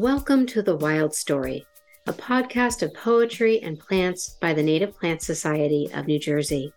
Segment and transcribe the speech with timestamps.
[0.00, 1.66] Welcome to The Wild Story,
[2.06, 6.72] a podcast of poetry and plants by the Native Plant Society of New Jersey.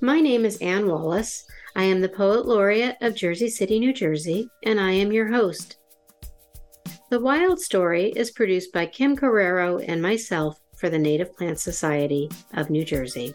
[0.00, 1.44] My name is Ann Wallace.
[1.76, 5.76] I am the Poet Laureate of Jersey City, New Jersey, and I am your host.
[7.10, 12.30] The Wild Story is produced by Kim Correro and myself for the Native Plant Society
[12.54, 13.34] of New Jersey.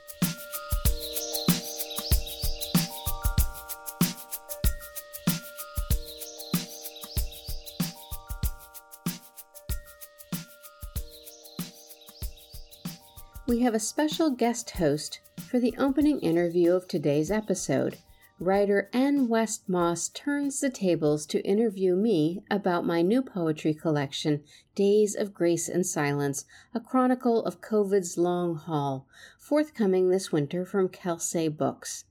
[13.61, 17.99] We have a special guest host for the opening interview of today's episode.
[18.39, 19.27] Writer N.
[19.27, 24.41] West Moss turns the tables to interview me about my new poetry collection,
[24.73, 29.05] Days of Grace and Silence, a chronicle of COVID's long haul,
[29.37, 32.05] forthcoming this winter from Kelsay Books.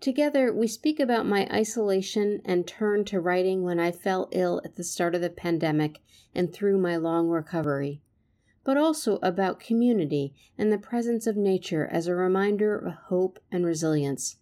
[0.00, 4.76] Together, we speak about my isolation and turn to writing when I fell ill at
[4.76, 6.00] the start of the pandemic
[6.34, 8.00] and through my long recovery
[8.64, 13.64] but also about community and the presence of nature as a reminder of hope and
[13.64, 14.38] resilience.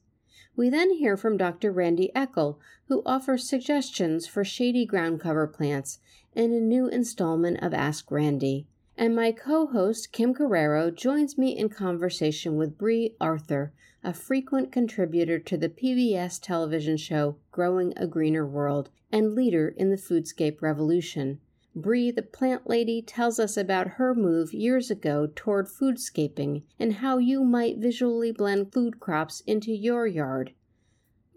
[0.55, 1.73] We then hear from Dr.
[1.73, 5.99] Randi Eckel, who offers suggestions for shady ground cover plants
[6.35, 8.67] in a new installment of Ask Randi.
[8.97, 13.73] And my co host, Kim Correro, joins me in conversation with Brie Arthur,
[14.05, 19.91] a frequent contributor to the PBS television show Growing a Greener World and leader in
[19.91, 21.41] the foodscape revolution.
[21.75, 27.17] Brie, the plant lady, tells us about her move years ago toward foodscaping and how
[27.17, 30.53] you might visually blend food crops into your yard.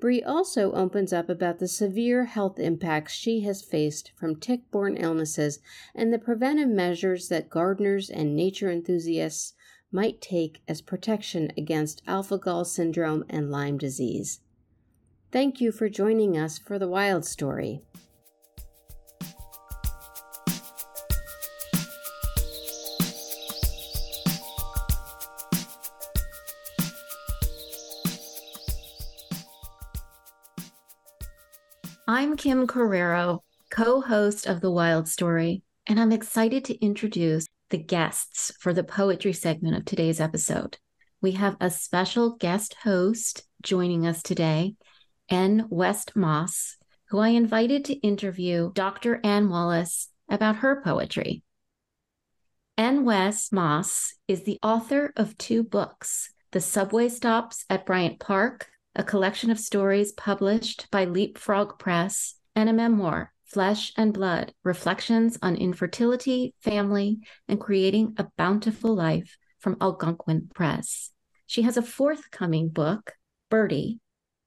[0.01, 4.97] Brie also opens up about the severe health impacts she has faced from tick borne
[4.97, 5.59] illnesses
[5.95, 9.53] and the preventive measures that gardeners and nature enthusiasts
[9.89, 14.41] might take as protection against alpha gal syndrome and Lyme disease.
[15.31, 17.84] Thank you for joining us for the Wild Story.
[32.07, 37.79] I'm Kim Correro, co host of The Wild Story, and I'm excited to introduce the
[37.79, 40.77] guests for the poetry segment of today's episode.
[41.19, 44.75] We have a special guest host joining us today,
[45.29, 45.65] N.
[45.71, 46.77] West Moss,
[47.09, 49.19] who I invited to interview Dr.
[49.23, 51.41] Ann Wallace about her poetry.
[52.77, 53.03] N.
[53.03, 59.03] West Moss is the author of two books The Subway Stops at Bryant Park a
[59.03, 65.55] collection of stories published by Leapfrog Press, and a memoir, Flesh and Blood Reflections on
[65.55, 71.11] Infertility, Family, and Creating a Bountiful Life from Algonquin Press.
[71.45, 73.13] She has a forthcoming book,
[73.49, 73.99] Birdie,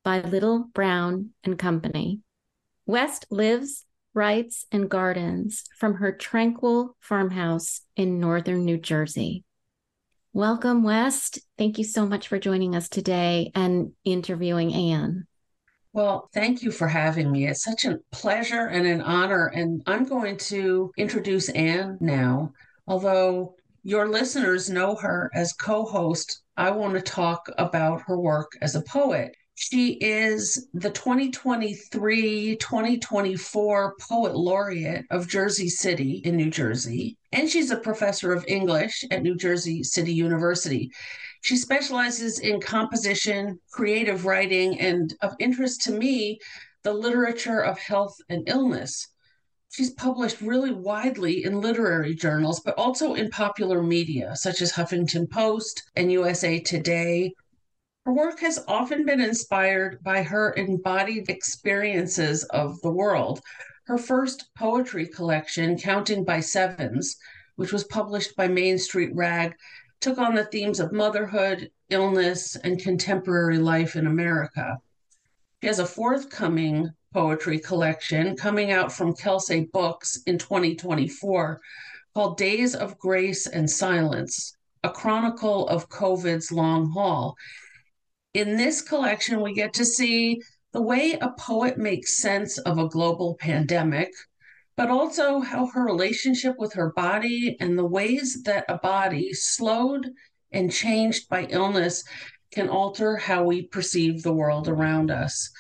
[0.02, 2.20] by Little Brown and Company.
[2.86, 3.84] West lives,
[4.14, 9.44] writes, and gardens from her tranquil farmhouse in northern New Jersey.
[10.32, 11.38] Welcome, West.
[11.56, 15.26] Thank you so much for joining us today and interviewing Ann.
[15.92, 17.48] Well, thank you for having me.
[17.48, 19.46] It's such a pleasure and an honor.
[19.46, 22.52] And I'm going to introduce Ann now.
[22.86, 28.52] Although your listeners know her as co host, I want to talk about her work
[28.60, 29.34] as a poet.
[29.54, 37.70] She is the 2023 2024 Poet Laureate of Jersey City in New Jersey, and she's
[37.70, 40.90] a professor of English at New Jersey City University.
[41.42, 46.38] She specializes in composition, creative writing, and of interest to me,
[46.82, 49.08] the literature of health and illness.
[49.70, 55.30] She's published really widely in literary journals, but also in popular media such as Huffington
[55.30, 57.34] Post and USA Today,
[58.08, 63.42] her work has often been inspired by her embodied experiences of the world.
[63.88, 67.16] Her first poetry collection, Counting by Sevens,
[67.56, 69.54] which was published by Main Street Rag,
[69.98, 74.76] took on the themes of motherhood, illness, and contemporary life in America.
[75.62, 81.58] She has a forthcoming poetry collection coming out from Kelsay Books in 2024
[82.12, 84.54] called Days of Grace and Silence,
[84.84, 87.38] a chronicle of COVID's long haul
[88.34, 90.42] in this collection, we get to see
[90.72, 94.12] the way a poet makes sense of a global pandemic,
[94.76, 100.10] but also how her relationship with her body and the ways that a body slowed
[100.52, 102.04] and changed by illness
[102.52, 105.50] can alter how we perceive the world around us.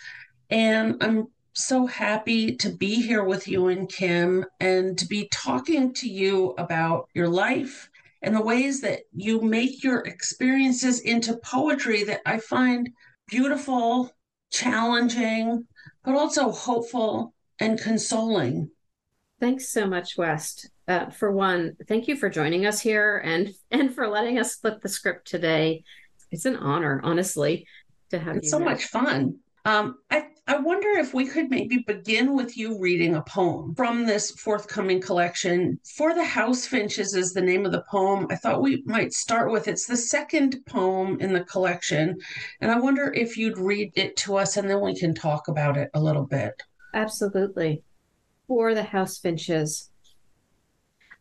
[0.50, 5.92] And I'm so happy to be here with you and Kim and to be talking
[5.94, 7.90] to you about your life
[8.22, 12.88] and the ways that you make your experiences into poetry that I find
[13.28, 14.10] beautiful,
[14.50, 15.66] challenging,
[16.04, 18.70] but also hopeful and consoling.
[19.40, 20.70] Thanks so much, West.
[20.86, 24.80] Uh, for one, thank you for joining us here and and for letting us flip
[24.80, 25.84] the script today.
[26.30, 27.66] It's an honor, honestly,
[28.10, 28.50] to have it's you.
[28.50, 29.36] so much fun.
[29.64, 34.06] Um, I I wonder if we could maybe begin with you reading a poem from
[34.06, 35.78] this forthcoming collection.
[35.94, 38.26] For the House Finches is the name of the poem.
[38.30, 42.18] I thought we might start with it's the second poem in the collection,
[42.62, 45.76] and I wonder if you'd read it to us, and then we can talk about
[45.76, 46.54] it a little bit.
[46.94, 47.82] Absolutely.
[48.46, 49.90] For the House Finches.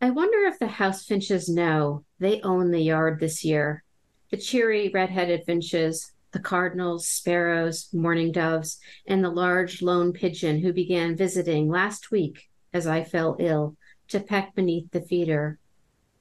[0.00, 3.84] I wonder if the House Finches know they own the yard this year.
[4.30, 10.72] The cheery red-headed finches, the cardinals, sparrows, mourning doves, and the large lone pigeon who
[10.72, 13.76] began visiting last week as I fell ill
[14.08, 15.58] to peck beneath the feeder.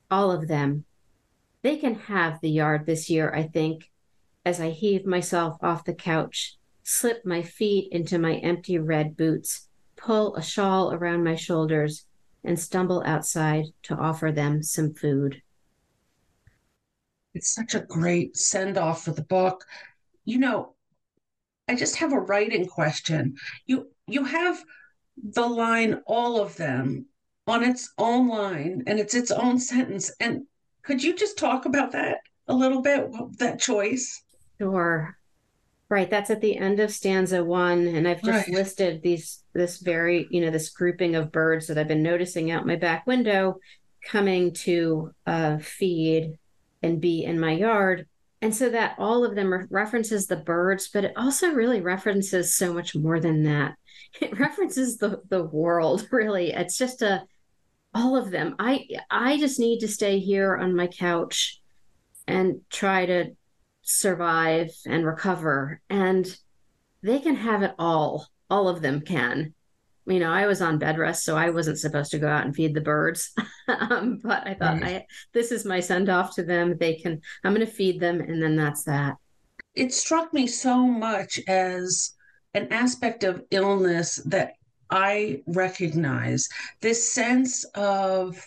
[0.10, 0.86] All of them.
[1.62, 3.92] They can have the yard this year, I think,
[4.46, 9.68] as I heave myself off the couch, slip my feet into my empty red boots,
[9.98, 12.06] pull a shawl around my shoulders,
[12.46, 15.42] and stumble outside to offer them some food.
[17.34, 19.66] It's such a great send off for the book.
[20.28, 20.76] You know,
[21.70, 23.38] I just have a writing question.
[23.66, 24.62] You you have
[25.18, 27.08] the line all of them
[27.48, 30.44] on its own line and it's its own sentence and
[30.84, 33.10] could you just talk about that a little bit
[33.40, 34.22] that choice
[34.60, 35.16] Sure.
[35.90, 38.50] Right, that's at the end of stanza one, and I've just Right.
[38.50, 42.68] listed these this very, you know, this grouping of birds that I've been noticing out
[42.68, 43.60] my back window
[44.04, 46.38] coming to uh, feed
[46.84, 48.06] and be in my yard.
[48.42, 52.54] And so that all of them re- references the birds, but it also really references
[52.54, 53.76] so much more than that.
[54.22, 56.52] It references the the world, really.
[56.52, 57.24] It's just a
[57.94, 58.56] all of them.
[58.58, 61.62] I I just need to stay here on my couch
[62.26, 63.36] and try to
[63.82, 65.82] survive and recover.
[65.90, 66.26] And
[67.02, 68.28] they can have it all.
[68.50, 69.54] All of them can.
[70.08, 72.56] You know, I was on bed rest, so I wasn't supposed to go out and
[72.56, 73.32] feed the birds.
[73.68, 74.96] um, but I thought, Right.
[75.04, 76.78] I this is my send off to them.
[76.78, 77.22] They can.
[77.44, 79.16] I'm going to feed them, and then that's that.
[79.76, 82.14] it struck me so much as
[82.54, 84.54] an aspect of illness that
[84.90, 86.48] I recognize
[86.82, 88.44] this sense of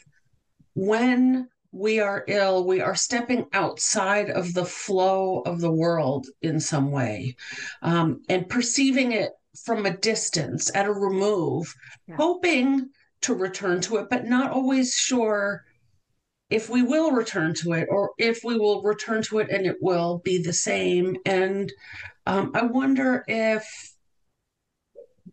[0.75, 6.59] when we are ill, we are stepping outside of the flow of the world in
[6.59, 7.37] some way
[7.83, 9.31] um, and perceiving it
[9.65, 11.73] from a distance, at a remove,
[12.07, 12.17] Yeah.
[12.17, 12.91] hoping
[13.23, 15.65] to return to it, but not always sure
[16.49, 19.77] if we will return to it or if we will return to it and it
[19.81, 21.17] will be the same.
[21.25, 21.73] And
[22.27, 23.65] um, I wonder if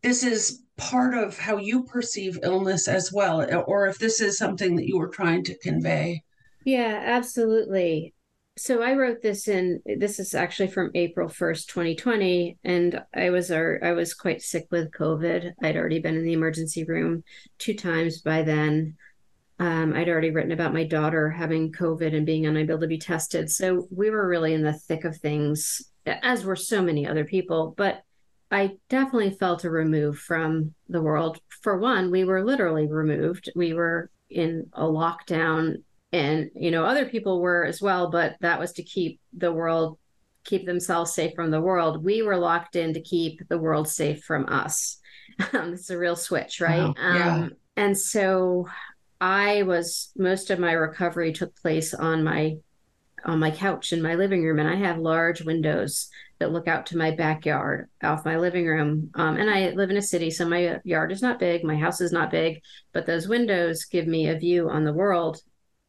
[0.03, 4.75] this is part of how you perceive illness as well, or if this is something
[4.75, 6.21] that you were trying to convey.
[6.65, 8.13] Yeah, absolutely.
[8.57, 13.51] So I wrote this in this is actually from April 1st, 2020 and I was
[13.51, 15.53] I was quite sick with COVID.
[15.61, 17.23] I'd already been in the emergency room
[17.59, 18.95] two times by then.
[19.59, 23.51] Um, I'd already written about my daughter having COVID and being unable to be tested.
[23.51, 27.75] So we were really in the thick of things, as were so many other people.
[27.77, 28.01] But
[28.49, 31.39] I definitely felt a remove from the world.
[31.61, 33.51] For one, we were literally removed.
[33.55, 38.59] We were in a lockdown, and you know, other people were as well, but that
[38.59, 39.97] was to keep the world,
[40.43, 42.03] keep themselves safe from the world.
[42.03, 44.99] We were locked in to keep the world safe from us.
[45.53, 46.81] Um, it's a real switch, right?
[46.81, 46.95] Wow.
[46.97, 47.35] Yeah.
[47.35, 48.67] Um, and so
[49.21, 52.55] I was most of my recovery took place on my
[53.25, 56.09] on my couch in my living room, and I have large windows
[56.39, 59.09] that look out to my backyard off my living room.
[59.15, 61.99] Um, and I live in a city, so my yard is not big, my house
[61.99, 62.61] is not big,
[62.93, 65.41] but those windows give me a view on the world,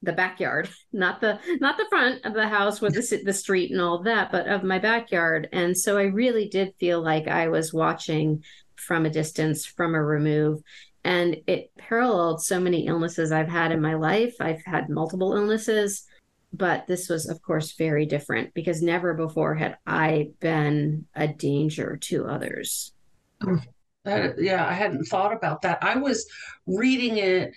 [0.03, 3.81] the backyard, not the not the front of the house with the the street and
[3.81, 5.49] all that, but of my backyard.
[5.53, 8.45] And so I really did feel like I was watching
[8.77, 10.63] from a distance, from a remove
[11.05, 14.35] and it paralleled so many illnesses I've had in my life.
[14.41, 16.05] I've had multiple illnesses,
[16.53, 21.97] but this was, of course, very different because never before had I been a danger
[22.03, 22.93] to others.
[23.43, 23.65] Mm.
[24.05, 25.79] That, yeah, I hadn't thought about that.
[25.83, 26.27] I was
[26.67, 27.53] reading it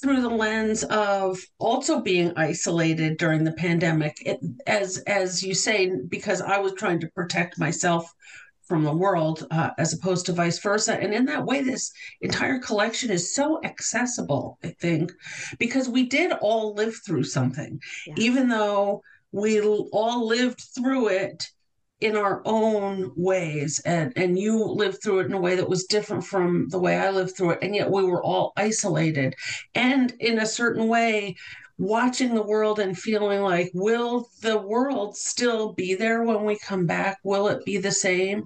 [0.00, 5.92] through the lens of also being isolated during the pandemic, it, as as you say,
[6.08, 8.12] because I was trying to protect myself
[8.64, 10.94] from the world, uh, as opposed to vice versa.
[10.98, 14.58] And in that way, this entire collection is so accessible.
[14.64, 15.12] I think
[15.58, 18.14] because we did all live through something, Yeah.
[18.16, 21.50] even though we all lived through it
[22.02, 25.84] in our own ways and and you lived through it in a way that was
[25.84, 29.34] different from the way I lived through it and yet we were all isolated
[29.74, 31.36] and in a certain way
[31.78, 36.86] watching the world and feeling like will the world still be there when we come
[36.86, 38.44] back will it be the same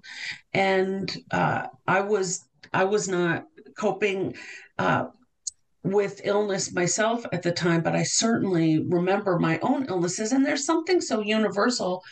[0.53, 3.47] and uh, I was I was not
[3.77, 4.35] coping
[4.79, 5.07] uh,
[5.87, 10.33] with illness myself at the time, but I certainly remember my own illnesses.
[10.33, 12.03] And there's something so universal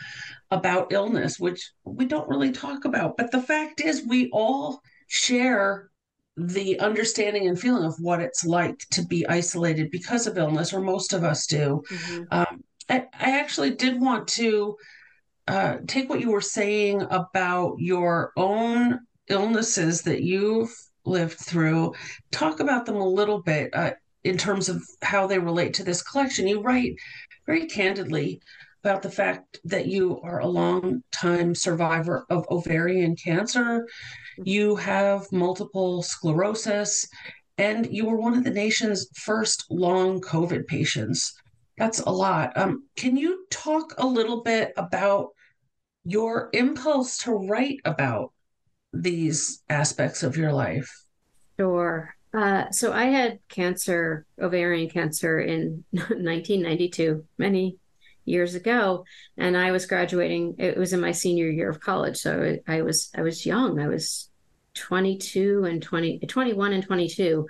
[0.54, 3.16] about illness, which we don't really talk about.
[3.16, 5.90] But the fact is, we all share
[6.36, 10.80] the understanding and feeling of what it's like to be isolated because of illness, or
[10.80, 11.82] most of us do.
[11.90, 12.22] Mm-hmm.
[12.30, 14.76] Um, I, I, actually did want to
[15.48, 21.94] uh, take what you were saying about your own illnesses that you've lived through,
[22.30, 23.92] talk about them a little bit uh,
[24.22, 26.48] in terms of how they relate to this collection.
[26.48, 26.94] You write
[27.46, 28.40] very candidly
[28.84, 33.88] about the fact that you are a long time survivor of ovarian cancer.
[34.36, 37.08] You have multiple sclerosis,
[37.56, 41.32] and you were one of the nation's first long COVID patients.
[41.78, 42.52] That's a lot.
[42.58, 45.28] Um, can you talk a little bit about
[46.04, 48.34] your impulse to write about
[48.92, 50.92] these aspects of your life?
[51.58, 52.14] Sure.
[52.34, 57.78] Uh, so I had cancer, ovarian cancer, in 1992, many
[58.24, 59.04] years ago,
[59.36, 60.56] and I was graduating.
[60.58, 63.80] It was in my senior year of college, so I was I was young.
[63.80, 64.28] I was
[64.74, 67.46] 22 and 20, 21 and 22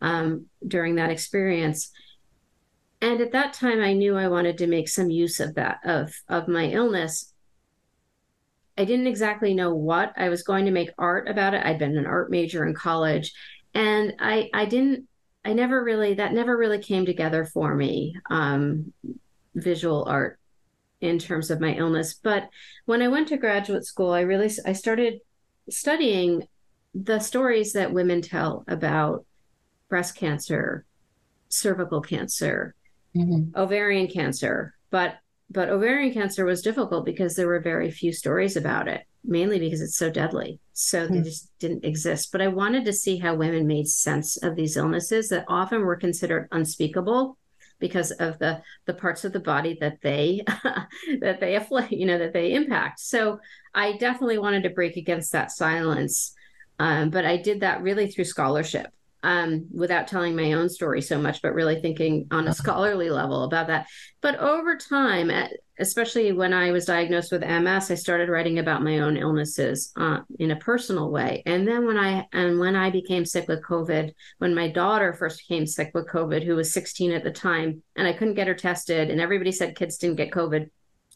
[0.00, 1.90] um, during that experience.
[3.00, 6.12] And at that time, I knew I wanted to make some use of that of
[6.28, 7.32] of my illness
[8.78, 11.66] I didn't exactly know what I was going to make art about it.
[11.66, 13.32] I'd been an art major in college,
[13.74, 15.08] and I I didn't
[15.44, 18.14] I never really that never really came together for me.
[18.30, 18.92] Um,
[19.54, 20.38] visual art
[21.00, 22.48] in terms of my illness, but
[22.86, 25.20] when I went to graduate school, I really I started
[25.70, 26.48] studying
[26.94, 29.24] the stories that women tell about
[29.88, 30.84] breast cancer,
[31.48, 32.74] cervical cancer,
[33.16, 33.56] mm-hmm.
[33.58, 35.16] ovarian cancer, but
[35.50, 39.80] but ovarian cancer was difficult because there were very few stories about it, mainly because
[39.80, 40.60] it's so deadly.
[40.74, 41.08] So mm.
[41.08, 41.24] they hmm.
[41.24, 42.30] just didn't exist.
[42.32, 45.96] But I wanted to see how women made sense of these illnesses that often were
[45.96, 47.37] considered unspeakable
[47.78, 50.42] because of the the parts of the body that they
[51.20, 53.00] that they afflict, you know, that they impact.
[53.00, 53.40] So
[53.74, 56.34] I definitely wanted to break against that silence.
[56.78, 58.86] Um, but I did that really through scholarship
[59.22, 63.44] um, without telling my own story so much, but really thinking on a scholarly level
[63.44, 63.88] about that.
[64.20, 65.30] But over time,
[65.78, 70.20] especially when I was diagnosed with MS, I started writing about my own illnesses uh,
[70.38, 71.42] in a personal way.
[71.46, 75.48] And then when I and when I became sick with COVID, when my daughter first
[75.48, 78.54] became sick with COVID, who was 16 at the time, and I couldn't get her
[78.54, 80.68] tested, and everybody said kids didn't get COVID.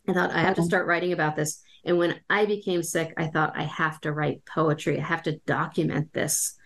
[0.08, 1.62] I thought I have to start writing about this.
[1.84, 4.98] And when I became sick, I thought I have to write poetry.
[4.98, 6.56] I have to document this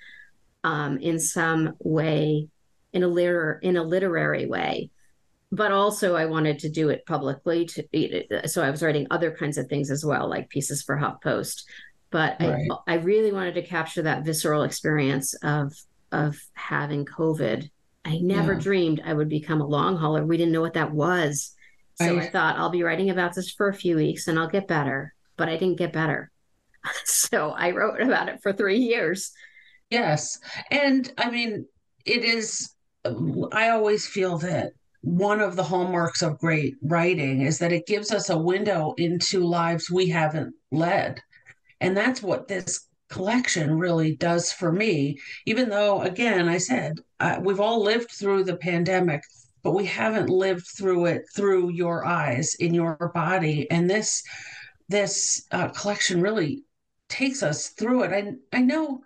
[0.64, 2.48] um, in some way,
[2.92, 4.90] in a liter- in a literary way.
[5.52, 7.66] But also, I wanted to do it publicly.
[7.66, 10.96] To uh, so I was writing other kinds of things as well, like pieces for
[10.96, 11.62] HuffPost.
[12.10, 12.68] But right.
[12.86, 15.72] I, I really wanted to capture that visceral experience of
[16.10, 17.70] of having COVID.
[18.04, 18.60] I never yeah.
[18.60, 20.24] dreamed I would become a long hauler.
[20.24, 21.52] We didn't know what that was.
[21.94, 24.48] So I, I thought I'll be writing about this for a few weeks and I'll
[24.48, 25.14] get better.
[25.36, 26.30] But I didn't get better.
[27.04, 29.32] so I wrote about it for three years
[29.90, 30.38] Yes.
[30.70, 31.66] And I mean,
[32.04, 32.74] it is,
[33.04, 34.72] um, I always feel that
[35.06, 39.46] one of the hallmarks of great writing is that it gives us a window into
[39.46, 41.22] lives we haven't led.
[41.80, 45.16] And that's what this collection really does for me.
[45.46, 49.22] Even though, again, I said, uh, we've all lived through the pandemic,
[49.62, 53.70] but we haven't lived through it through your eyes in your body.
[53.70, 54.24] And this,
[54.88, 56.64] this uh, collection really
[57.08, 58.12] takes us through it.
[58.12, 59.02] I, I know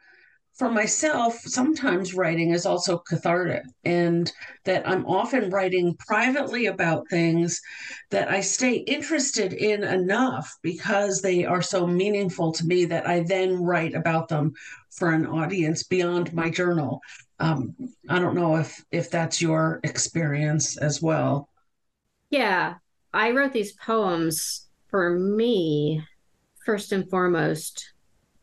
[0.61, 4.31] for myself, sometimes writing is also cathartic, and
[4.65, 7.63] that I'm often writing privately about things
[8.11, 13.21] that I stay interested in enough because they are so meaningful to me that I
[13.21, 14.53] then write about them
[14.91, 17.01] for an audience beyond my journal.
[17.39, 17.75] Um,
[18.11, 21.49] I don't know if if that's your experience as well.
[22.29, 22.75] Yeah,
[23.15, 26.05] I wrote these poems for me
[26.67, 27.95] first and foremost.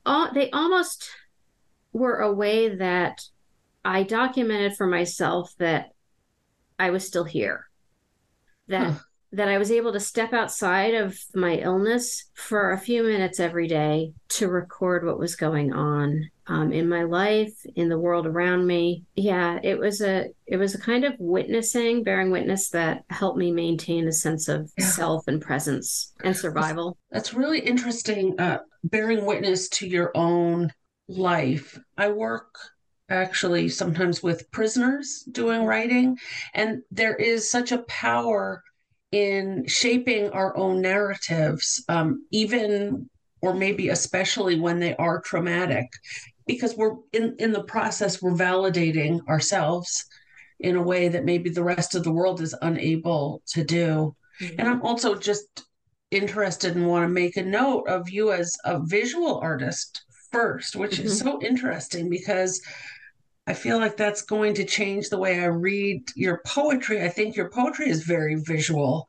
[0.03, 1.11] All, they almost
[1.97, 3.21] were a way that
[3.83, 5.91] I documented for myself that
[6.79, 7.69] I was still here.
[8.67, 8.99] That huh.
[9.31, 13.67] that I was able to step outside of my illness for a few minutes every
[13.67, 18.67] day to record what was going on um, in my life, in the world around
[18.67, 19.03] me.
[19.15, 23.51] Yeah, it was a it was a kind of witnessing, bearing witness that helped me
[23.51, 24.85] maintain a sense of yeah.
[24.85, 26.97] self and presence and survival.
[27.11, 28.39] That's really interesting.
[28.39, 30.71] Uh, bearing witness to your own
[31.07, 31.79] life.
[31.97, 32.55] I work
[33.09, 36.17] actually sometimes with prisoners doing writing,
[36.53, 38.63] and there is such a power
[39.11, 43.09] in shaping our own narratives, um, even
[43.41, 45.87] or maybe especially when they are traumatic,
[46.45, 50.05] because we're in, in the process, we're validating ourselves
[50.59, 54.15] in a way that maybe the rest of the world is unable to do.
[54.41, 54.55] Mm-hmm.
[54.59, 55.63] And I'm also just
[56.09, 60.97] interested and want to make a note of you as a visual artist first, which
[60.97, 61.07] mm-hmm.
[61.07, 62.61] is so interesting because
[63.45, 67.03] I feel like that's going to change the way I read your poetry.
[67.03, 69.07] I think your poetry is very visual.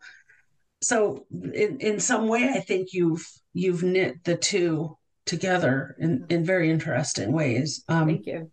[0.80, 4.96] So in, in some way I think you've you've knit the two
[5.26, 7.84] together in, in very interesting ways.
[7.88, 8.50] Um, Thank you.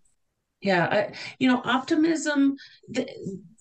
[0.61, 2.55] Yeah, I, you know, optimism.
[2.89, 3.07] The,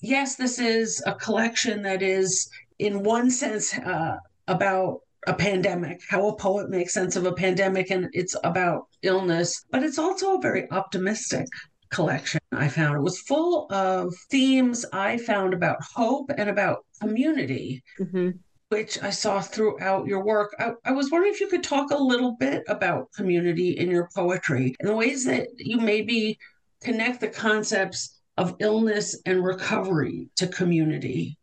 [0.01, 4.17] yes, this is a collection that is, in one sense, uh,
[4.49, 9.65] about a pandemic, how a poet makes sense of a pandemic, and it's about illness,
[9.71, 11.47] but it's also a very optimistic
[11.91, 12.97] collection I found.
[12.97, 17.83] It was full of themes I found about hope and about community.
[17.99, 18.31] Mm-hmm
[18.71, 20.53] which I saw throughout your work.
[20.59, 24.09] I, I, was wondering if you could talk a little bit about community in your
[24.17, 26.39] poetry and the ways that you maybe
[26.83, 31.39] connect the concepts of illness and recovery to community.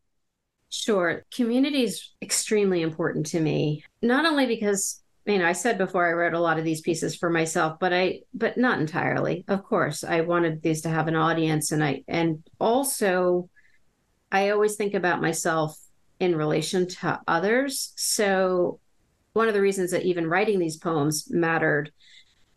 [0.71, 1.25] Sure.
[1.35, 6.13] Community is extremely important to me, not only because you know, I said before I
[6.13, 9.45] wrote a lot of these pieces for myself, but I, but not entirely.
[9.47, 13.49] Of course, I wanted these to have an audience, and I, and also,
[14.31, 15.77] I always think about myself
[16.19, 17.93] in relation to others.
[17.97, 18.79] So,
[19.33, 21.91] one of the reasons that even writing these poems mattered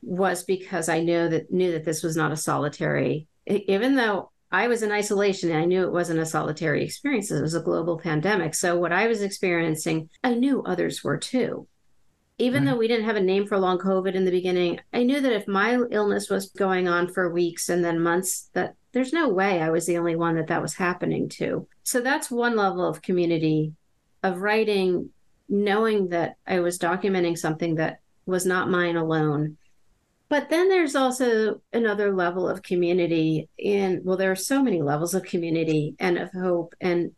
[0.00, 3.26] was because I knew that knew that this was not a solitary.
[3.46, 7.42] Even though I was in isolation and I knew it wasn't a solitary experience, it
[7.42, 8.54] was a global pandemic.
[8.54, 11.66] So what I was experiencing, I knew others were too.
[12.38, 12.70] Even right.
[12.70, 15.32] though we didn't have a name for long COVID in the beginning, I knew that
[15.32, 19.60] if my illness was going on for weeks and then months, that there's no way
[19.60, 21.66] I was the only one that that was happening to.
[21.82, 23.72] So that's one level of community
[24.22, 25.10] of writing,
[25.48, 29.56] knowing that I was documenting something that was not mine alone.
[30.34, 35.14] But then there's also another level of community in, well, there are so many levels
[35.14, 37.12] of community and of hope and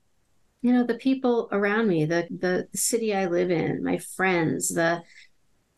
[0.61, 5.03] you know the people around me the the city i live in my friends the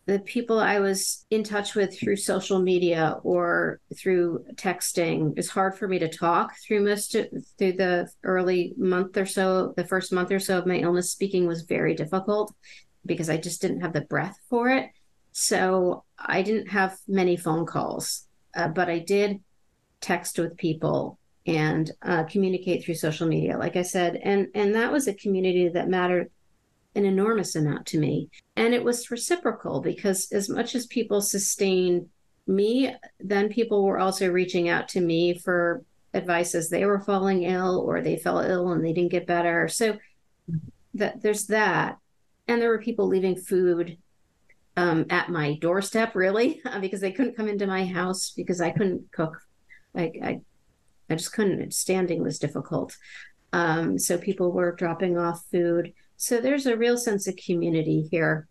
[0.07, 5.35] the people I was in touch with through social media or through texting.
[5.37, 7.27] It's hard for me to talk through most of,
[7.59, 9.74] through the early month or so.
[9.77, 12.55] The first month or so of my illness, speaking was very difficult
[13.05, 14.88] because I just didn't have the breath for it.
[15.40, 19.38] So I didn't have many phone calls, uh, but I did
[20.01, 24.90] text with people and uh, communicate through social media, like I said, and and that
[24.90, 26.33] was a community that mattered
[26.96, 28.31] an enormous amount to me.
[28.57, 32.09] And it was reciprocal because as much as people sustained
[32.48, 37.44] me, then people were also reaching out to me for advice as they were falling
[37.44, 39.68] ill or they fell ill and they didn't get better.
[39.68, 39.98] So
[40.94, 41.98] that there's that.
[42.48, 43.98] And there were people leaving food
[44.78, 49.10] um, at my doorstep, really, because they couldn't come into my house because I couldn't
[49.12, 49.36] cook.
[49.94, 50.40] I, I,
[51.10, 51.74] I just couldn't.
[51.74, 52.96] Standing was difficult.
[53.52, 55.92] Um, so people were dropping off food.
[56.16, 58.46] So there's a real sense of community here.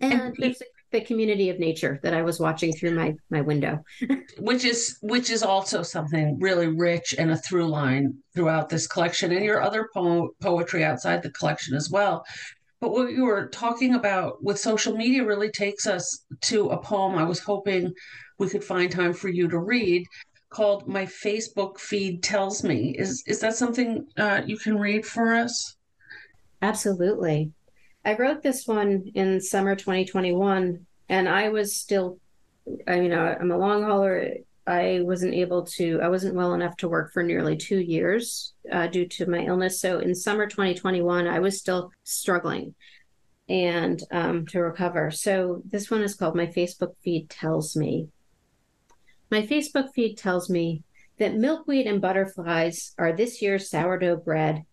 [0.00, 3.82] And, and there's the community of nature that I was watching through my my window.
[4.38, 9.32] which is which is also something really rich and a through line throughout this collection
[9.32, 12.24] and your other po- poetry outside the collection as well.
[12.80, 17.18] But what you were talking about with social media really takes us to a poem
[17.18, 17.92] I was hoping
[18.38, 20.06] we could find time for you to read
[20.50, 25.34] called "My Facebook Feed Tells Me." Is is that something uh, you can read for
[25.34, 25.76] us?
[26.62, 27.52] Absolutely.
[28.04, 32.18] I wrote this one in summer 2021, and I was still,
[32.86, 34.34] I mean, I'm a long hauler.
[34.68, 38.86] I wasn't able to, I wasn't well enough to work for nearly two years uh,
[38.86, 39.80] due to my illness.
[39.80, 42.74] So in summer 2021, I was still struggling
[43.48, 45.10] and um, to recover.
[45.10, 48.08] So this one is called My Facebook Feed Tells Me.
[49.30, 50.82] My Facebook feed tells me
[51.18, 54.64] that milkweed and butterflies are this year's sourdough bread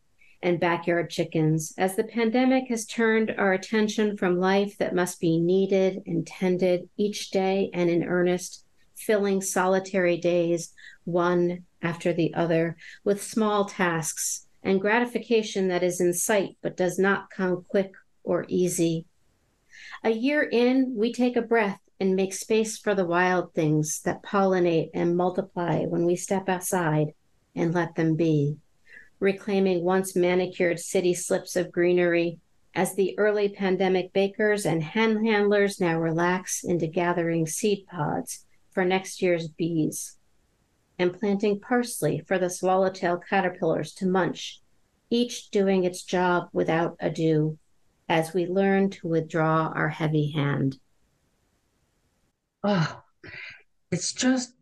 [0.41, 5.39] and backyard chickens as the pandemic has turned our attention from life that must be
[5.39, 8.64] needed and tended each day and in earnest,
[8.95, 16.13] filling solitary days one after the other with small tasks and gratification that is in
[16.13, 17.91] sight but does not come quick
[18.23, 19.05] or easy.
[20.03, 24.23] A year in, we take a breath and make space for the wild things that
[24.23, 27.13] pollinate and multiply when we step outside
[27.55, 28.57] and let them be
[29.19, 32.39] reclaiming once manicured city slips of greenery
[32.73, 38.44] as the early pandemic bakers and hen handlers now relax into gathering seed pods
[38.75, 40.17] for next year's bees
[40.99, 44.61] and planting parsley for the swallowtail caterpillars to munch,
[45.09, 47.57] each doing its job without ado
[48.07, 50.77] as we learn to withdraw our heavy hand.
[52.63, 53.01] Oh,
[53.91, 54.53] it's just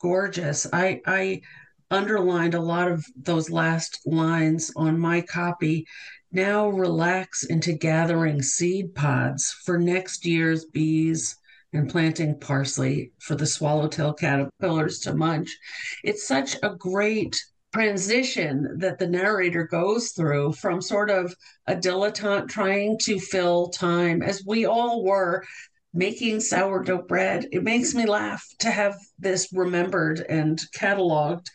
[0.00, 0.66] gorgeous.
[0.72, 1.42] I I
[1.90, 5.86] underlined a lot of those last lines on my copy.
[6.32, 11.36] Now relax into gathering seed pods for next year's bees
[11.72, 15.56] and planting parsley for the swallowtail caterpillars to munch.
[16.02, 17.40] It's such a great
[17.72, 21.34] transition that the narrator goes through from sort of
[21.66, 25.44] a dilettante trying to fill time, as we all were
[25.94, 27.46] making sourdough bread.
[27.52, 31.46] It makes me laugh to have this remembered and cataloged.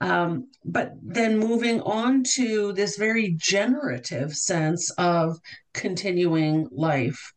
[0.00, 5.38] Um, but then moving on to this very generative sense of
[5.72, 7.32] continuing life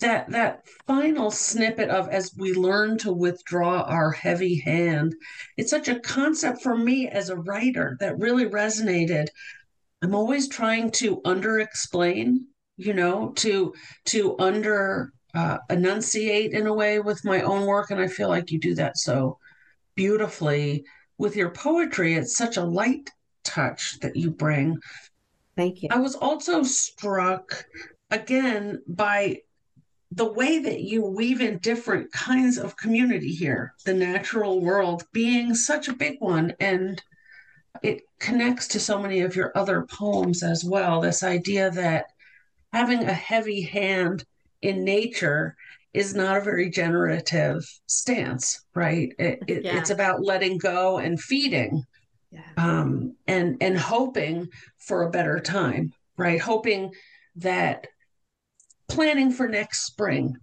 [0.00, 5.14] that that final snippet of as we learn to withdraw our heavy hand
[5.56, 9.28] it's such a concept for me as a writer that really resonated.
[10.02, 13.74] I'm always trying to under explain you know to
[14.06, 18.50] to under uh, enunciate in a way with my own work and i feel like
[18.50, 19.38] you do that so
[19.94, 20.84] beautifully.
[21.18, 23.10] With your poetry it's such a light
[23.44, 24.76] touch that you bring.
[25.56, 25.88] Thank you.
[25.90, 27.64] I was also struck
[28.10, 29.38] again by
[30.16, 35.54] the way that you weave in different kinds of community here, the natural world being
[35.54, 36.54] such a big one.
[36.58, 37.00] And
[37.82, 41.02] it connects to so many of your other poems as well.
[41.02, 42.06] This idea that
[42.72, 44.24] having a heavy hand
[44.62, 45.54] in nature
[45.92, 49.12] is not a very generative stance, right?
[49.18, 49.78] It, it, yeah.
[49.78, 51.84] It's about letting go and feeding,
[52.30, 52.40] yeah.
[52.56, 54.48] um, and and hoping
[54.78, 56.40] for a better time, right?
[56.40, 56.92] Hoping
[57.36, 57.86] that
[58.88, 60.36] planning for next spring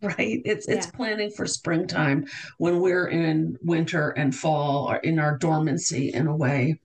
[0.00, 0.40] right?
[0.44, 2.26] It's it's planning for springtime
[2.58, 6.80] when we're in winter and fall or in our dormancy in a way.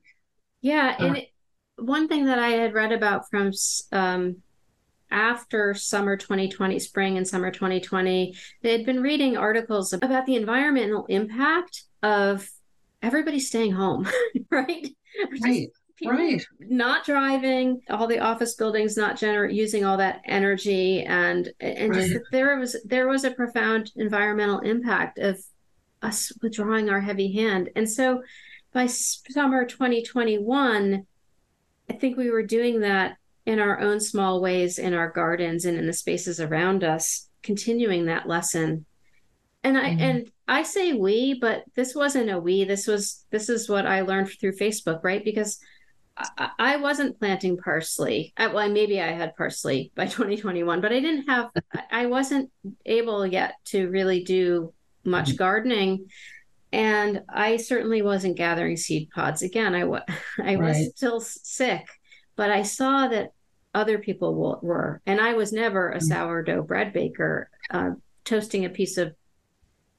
[0.61, 1.27] Yeah uh, and it,
[1.77, 3.51] one thing that i had read about from
[3.91, 4.37] um,
[5.11, 11.05] after summer 2020 spring and summer 2020 they had been reading articles about the environmental
[11.07, 12.47] impact of
[13.01, 14.07] everybody staying home
[14.49, 14.87] right?
[15.41, 15.69] Right
[16.05, 16.43] right.
[16.59, 22.09] not driving all the office buildings not generate using all that energy and and right.
[22.09, 25.39] just there was there was a profound environmental impact of
[26.01, 27.69] us withdrawing our heavy hand.
[27.75, 28.21] And so
[28.73, 31.05] by summer 2021
[31.89, 35.77] i think we were doing that in our own small ways in our gardens and
[35.77, 38.85] in the spaces around us continuing that lesson.
[39.63, 40.01] And i mm-hmm.
[40.01, 42.63] and i say we but this wasn't a we.
[42.63, 45.23] This was this is what i learned through facebook right?
[45.23, 45.59] Because
[46.15, 48.33] I, wasn't planting parsley.
[48.37, 51.49] I, well, maybe I had parsley by 2021, but I didn't have.
[51.91, 52.51] I wasn't
[52.85, 54.73] able yet to really do
[55.03, 55.37] much mm-hmm.
[55.37, 56.07] gardening,
[56.71, 59.41] and I certainly wasn't gathering seed pods.
[59.41, 60.01] Again, I was
[60.43, 60.91] I was right.
[60.95, 61.87] still sick,
[62.35, 63.31] but I saw that
[63.73, 66.03] other people were, and I was never a mm.
[66.03, 67.49] sourdough bread baker.
[67.71, 67.91] Uh,
[68.25, 69.13] toasting a piece of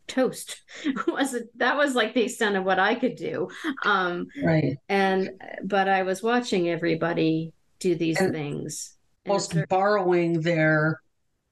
[0.06, 0.62] toast.
[1.08, 3.48] Was that was like the extent of what I could do.
[3.84, 4.76] Um, right.
[4.88, 5.30] And
[5.64, 11.00] but I was watching everybody do these and things, almost borrowing their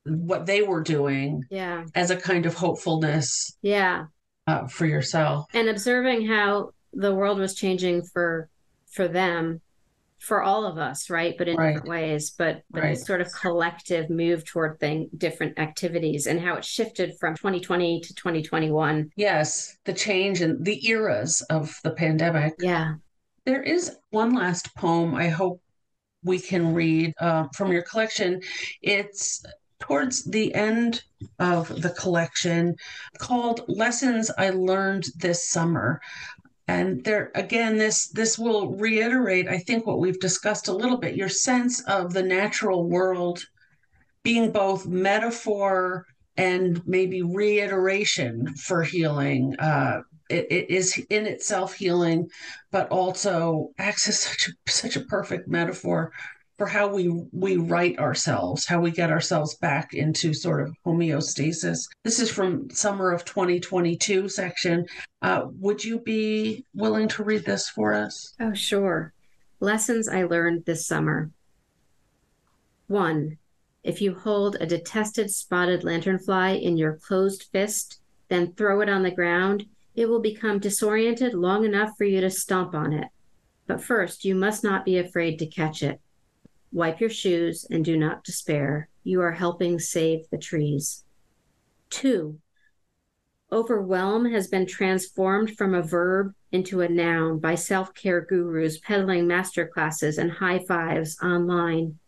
[0.05, 4.07] what they were doing, yeah, as a kind of hopefulness, yeah,
[4.47, 8.49] uh, for yourself, and observing how the world was changing for
[8.91, 9.62] for them
[10.23, 11.35] for all of us, right?
[11.37, 11.73] But in right.
[11.73, 12.31] different ways.
[12.31, 12.99] But but right.
[12.99, 18.15] sort of collective move toward thing different activities and how it shifted from 2020 to
[18.15, 19.11] 2021.
[19.17, 22.55] Yes, the change in the eras of the pandemic.
[22.61, 22.95] Yeah.
[23.45, 25.61] There is one last poem I hope
[26.23, 28.41] we can read uh, from your collection.
[28.81, 29.45] It's
[29.81, 31.03] towards the end
[31.41, 32.77] of the collection
[33.19, 36.01] called Lessons I Learned This Summer
[36.69, 41.17] and there again this this will reiterate i think what we've discussed a little bit
[41.17, 43.43] your sense of the natural world
[44.23, 49.55] being both metaphor and maybe reiteration for healing.
[49.59, 52.29] Uh, it, it is in itself healing
[52.71, 56.11] but also acts as such a, such a perfect metaphor
[56.63, 61.89] for how we we write ourselves, how we get ourselves back into sort of homeostasis.
[62.05, 64.87] This is from summer of 2022 section.
[65.23, 68.37] Uh, would you be willing to read this for us?
[68.39, 69.13] Oh, sure.
[69.59, 71.33] Lessons I learned this summer.
[72.87, 73.39] One,
[73.83, 77.99] if you hold a detested spotted lanternfly in your closed fist,
[78.29, 82.31] then throw it on the ground, it will become disoriented long enough for you to
[82.31, 83.09] stomp on it.
[83.67, 86.01] But first, you must not be afraid to catch it.
[86.73, 88.89] Wipe your shoes and do not despair.
[89.05, 91.05] You are helping save the trees.
[91.91, 92.39] Two,
[93.53, 99.27] overwhelm has been transformed from a verb into a noun by self care gurus peddling
[99.27, 101.99] master classes and high fives online.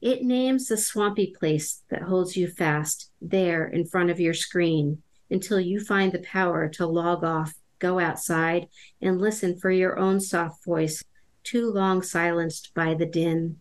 [0.00, 5.02] It names the swampy place that holds you fast there in front of your screen
[5.30, 8.66] until you find the power to log off go outside
[9.00, 11.04] and listen for your own soft voice,
[11.44, 13.60] too long silenced by the din.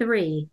[0.00, 0.48] Three,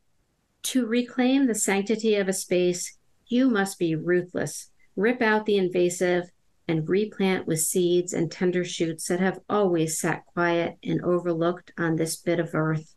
[0.64, 4.72] to reclaim the sanctity of a space, you must be ruthless.
[4.98, 6.30] Rip out the invasive
[6.68, 11.96] and replant with seeds and tender shoots that have always sat quiet and overlooked on
[11.96, 12.94] this bit of earth.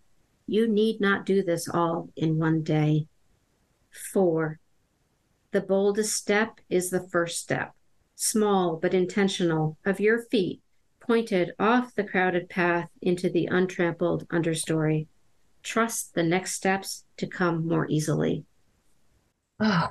[0.49, 3.07] You need not do this all in one day.
[4.13, 4.59] Four,
[5.53, 7.77] the boldest step is the first step,
[8.17, 10.61] small but intentional, of your feet
[10.99, 15.07] pointed off the crowded path into the untrampled understory.
[15.63, 18.45] Trust the next steps to come more easily.
[19.61, 19.91] Oh,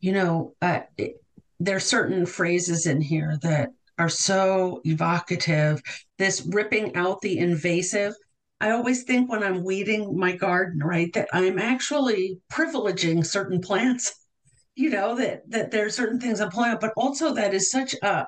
[0.00, 1.22] you know, uh, it,
[1.60, 5.80] there are certain phrases in here that are so evocative.
[6.18, 8.14] This ripping out the invasive.
[8.60, 14.14] I always think when I'm weeding my garden, right, that I'm actually privileging certain plants.
[14.74, 17.94] You know that that there are certain things i'm plant, but also that is such
[18.02, 18.26] a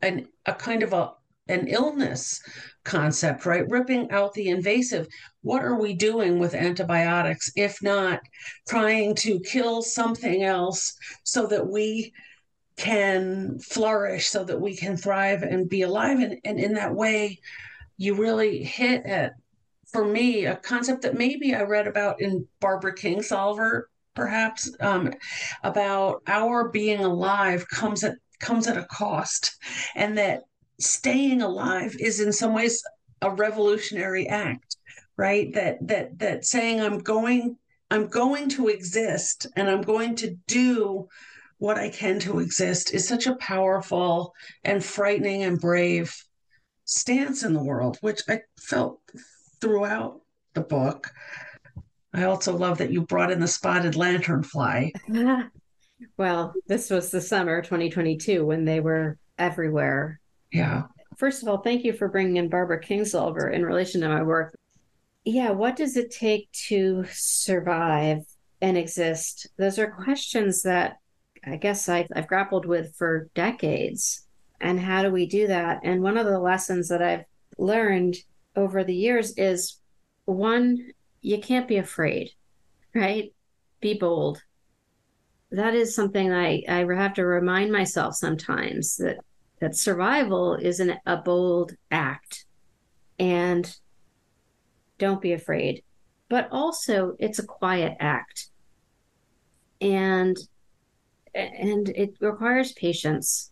[0.00, 1.12] an a kind of a
[1.48, 2.40] an illness
[2.84, 3.68] concept, right?
[3.68, 5.06] Ripping out the invasive.
[5.42, 8.20] What are we doing with antibiotics if not
[8.68, 12.12] trying to kill something else so that we
[12.76, 16.18] can flourish, so that we can thrive and be alive?
[16.20, 17.40] And, and in that way,
[17.96, 19.34] you really hit at,
[19.92, 23.82] for me, a concept that maybe I read about in Barbara Kingsolver,
[24.14, 25.12] perhaps, um,
[25.62, 29.56] about our being alive comes at comes at a cost
[29.94, 30.42] and that
[30.84, 32.82] staying alive is in some ways
[33.22, 34.76] a revolutionary act
[35.16, 35.52] right?
[35.54, 37.56] That that that saying i'm going
[37.90, 41.08] i'm going to exist and i'm going to do
[41.58, 44.32] what i can to exist is such a powerful
[44.64, 46.14] and frightening and brave
[46.84, 49.00] stance in the world which i felt
[49.60, 50.20] throughout
[50.54, 51.10] the book.
[52.12, 54.92] I also love that you brought in the spotted lanternfly
[56.16, 60.20] well this was the summer 2022 when they were everywhere
[60.54, 60.84] yeah.
[61.16, 64.58] First of all, thank you for bringing in Barbara Kingsolver in relation to my work.
[65.24, 68.20] Yeah, what does it take to survive
[68.60, 69.48] and exist?
[69.58, 70.98] Those are questions that
[71.44, 74.26] I guess I've, I've grappled with for decades.
[74.60, 75.80] And how do we do that?
[75.82, 77.24] And one of the lessons that I've
[77.58, 78.16] learned
[78.56, 79.78] over the years is
[80.24, 82.30] one, you can't be afraid,
[82.94, 83.32] right?
[83.80, 84.42] Be bold.
[85.50, 89.18] That is something I, I have to remind myself sometimes that
[89.64, 92.44] that survival is an, a bold act.
[93.18, 93.74] And
[94.98, 95.82] don't be afraid.
[96.28, 98.48] But also it's a quiet act.
[99.80, 100.36] And
[101.34, 103.50] and it requires patience.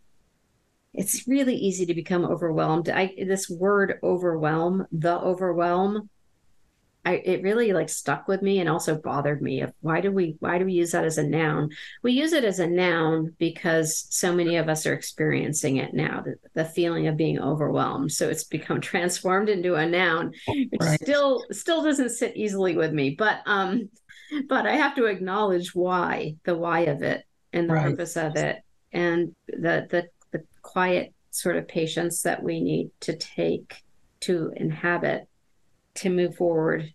[0.95, 2.89] It's really easy to become overwhelmed.
[2.89, 6.11] I this word overwhelm the overwhelm
[7.05, 10.37] I, it really like stuck with me and also bothered me of why do we
[10.39, 11.71] why do we use that as a noun
[12.03, 16.23] we use it as a noun because so many of us are experiencing it now
[16.25, 21.01] the, the feeling of being overwhelmed so it's become transformed into a noun which right.
[21.03, 23.89] still still doesn't sit easily with me but um
[24.49, 27.91] but i have to acknowledge why the why of it and the right.
[27.91, 28.63] purpose of it
[28.93, 33.83] and the the the quiet sort of patience that we need to take
[34.21, 35.27] to inhabit
[35.97, 36.93] to move forward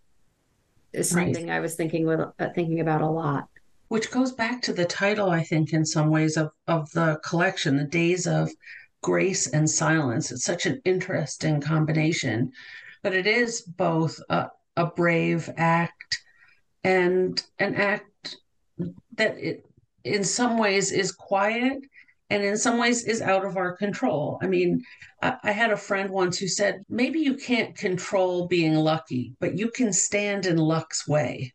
[0.94, 1.56] is something right.
[1.56, 3.48] I was thinking with uh, thinking about a lot.
[3.90, 7.78] Which goes back to the title, I think, in some ways of of the collection,
[7.78, 8.50] the days of
[9.02, 10.32] grace and silence.
[10.32, 12.52] It's such an interesting combination,
[13.04, 16.20] but it is both a, a brave act
[16.84, 18.38] and an act
[19.16, 19.66] that it
[20.04, 21.80] in some ways is quiet
[22.30, 24.40] and in some ways is out of our control.
[24.42, 24.84] I mean,
[25.22, 29.58] I, I, had a friend once who said, maybe you can't control being lucky, but
[29.58, 31.54] you can stand in luck's way.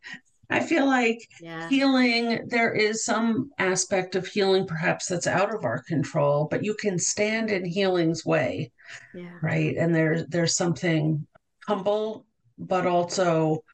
[0.49, 1.69] I feel like yeah.
[1.69, 6.75] healing, there is some aspect of healing perhaps that's out of our control, but you
[6.75, 8.71] can stand in healing's way.
[9.15, 9.33] Yeah.
[9.41, 9.77] Right.
[9.77, 11.27] And there, there's something
[11.67, 12.27] humble,
[12.59, 13.65] but also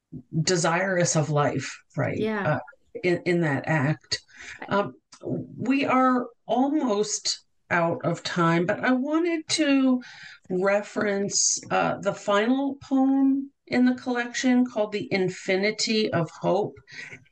[0.41, 2.17] desirous of life, right?
[2.17, 2.55] Yeah.
[2.55, 2.59] Uh,
[3.03, 4.21] in, in that act.
[4.69, 10.01] Um, we are almost out of time, but I wanted to
[10.49, 16.75] reference uh, the final poem in the collection called The Infinity of Hope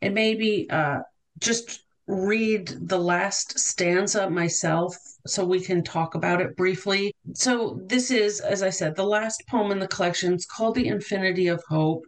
[0.01, 0.99] and maybe uh,
[1.39, 7.13] just read the last stanza myself so we can talk about it briefly.
[7.33, 10.33] So, this is, as I said, the last poem in the collection.
[10.33, 12.05] It's called The Infinity of Hope.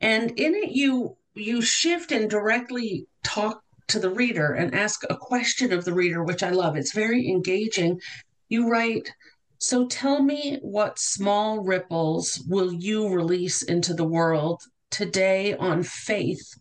[0.00, 5.16] And in it, you you shift and directly talk to the reader and ask a
[5.16, 6.76] question of the reader, which I love.
[6.76, 8.00] It's very engaging.
[8.48, 9.12] You write,
[9.58, 16.54] So tell me what small ripples will you release into the world today on faith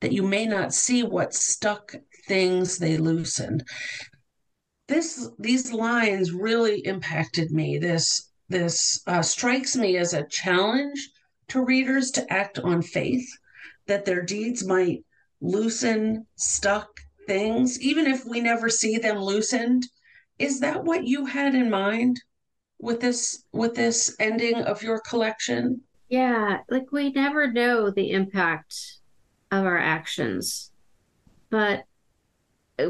[0.00, 1.94] that you may not see what stuck
[2.26, 3.62] things they loosen.
[4.88, 7.78] this these lines really impacted me.
[7.78, 11.08] This this uh, strikes me as a challenge
[11.48, 13.26] to readers to act on faith
[13.86, 15.04] that their deeds might
[15.42, 16.88] loosen stuck
[17.26, 19.86] things, even if we never see them loosened.
[20.38, 22.18] Is that what you had in mind
[22.80, 25.82] with this with this ending of your collection?
[26.08, 28.74] Yeah, like we never know the impact
[29.50, 30.70] of our actions,
[31.50, 31.84] but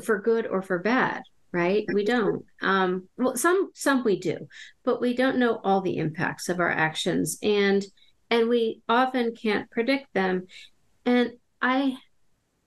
[0.03, 1.85] for good or for bad, right?
[1.93, 2.45] We don't.
[2.62, 4.49] Um, well, some some we do,
[4.85, 7.85] but we don't know all the impacts of our actions, and
[8.31, 10.47] and we often can't predict them.
[11.05, 11.97] And I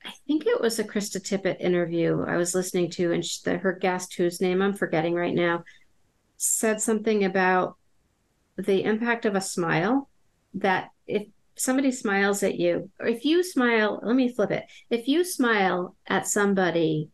[0.06, 3.58] I think it was a Krista Tippett interview I was listening to, and she, the,
[3.58, 5.64] her guest, whose name I'm forgetting right now,
[6.38, 7.78] said something about
[8.58, 10.10] the impact of a smile.
[10.54, 14.66] That if somebody smiles at you, or if you smile, let me flip it.
[14.90, 17.10] If you smile at somebody,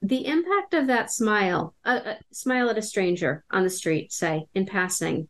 [0.00, 4.46] the impact of that smile, a uh, smile at a stranger on the street, say
[4.54, 5.28] in passing,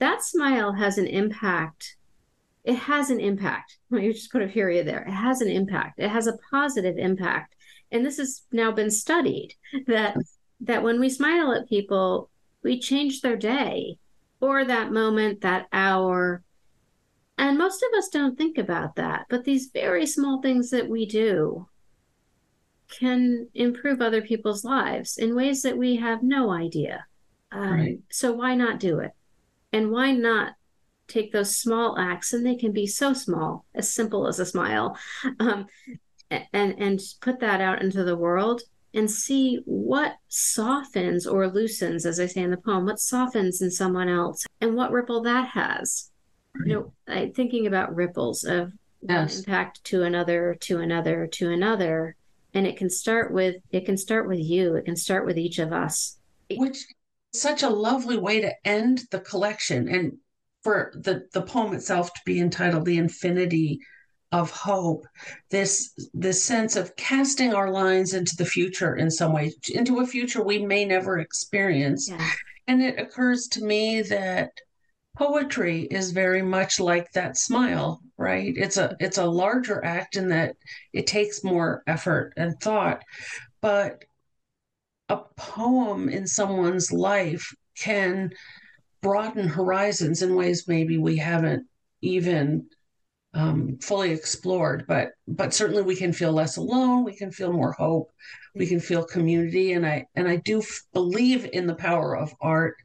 [0.00, 1.96] that smile has an impact
[2.68, 3.78] it has an impact.
[3.90, 5.02] Let me just put a period there.
[5.02, 5.98] It has an impact.
[5.98, 7.54] It has a positive impact.
[7.90, 9.54] And this has now been studied
[9.86, 10.14] that
[10.60, 12.28] that when we smile at people,
[12.62, 13.96] we change their day
[14.40, 16.42] or that moment, that hour.
[17.38, 19.26] And most of us don't think about that.
[19.30, 21.68] But these very small things that we do
[22.90, 27.06] can improve other people's lives in ways that we have no idea.
[27.52, 27.98] Um, right.
[28.10, 29.12] So why not do it?
[29.72, 30.54] And why not
[31.08, 34.96] take those small acts, and they can be so small, as simple as a smile,
[35.40, 35.66] um,
[36.30, 38.62] and and put that out into the world
[38.94, 43.70] and see what softens or loosens, as I say in the poem, what softens in
[43.70, 46.10] someone else, and what ripple that has.
[46.64, 49.38] You know, I, thinking about ripples of yes.
[49.38, 52.16] impact to another, to another, to another,
[52.54, 54.74] and it can start with it can start with you.
[54.74, 56.18] It can start with each of us.
[56.50, 56.84] Which
[57.32, 60.16] such a lovely way to end the collection and
[60.62, 63.80] for the, the poem itself to be entitled The Infinity
[64.32, 65.06] of Hope,
[65.50, 70.06] this this sense of casting our lines into the future in some way, into a
[70.06, 72.08] future we may never experience.
[72.10, 72.30] Yeah.
[72.66, 74.50] And it occurs to me that
[75.16, 78.52] poetry is very much like that smile, right?
[78.56, 80.56] It's a it's a larger act in that
[80.92, 83.02] it takes more effort and thought,
[83.62, 84.04] but
[85.08, 88.30] a poem in someone's life can
[89.00, 91.66] broaden horizons in ways maybe we haven't
[92.00, 92.66] even
[93.34, 97.72] um, fully explored but but certainly we can feel less alone we can feel more
[97.72, 98.10] hope
[98.54, 102.34] we can feel community and i and i do f- believe in the power of
[102.40, 102.76] art.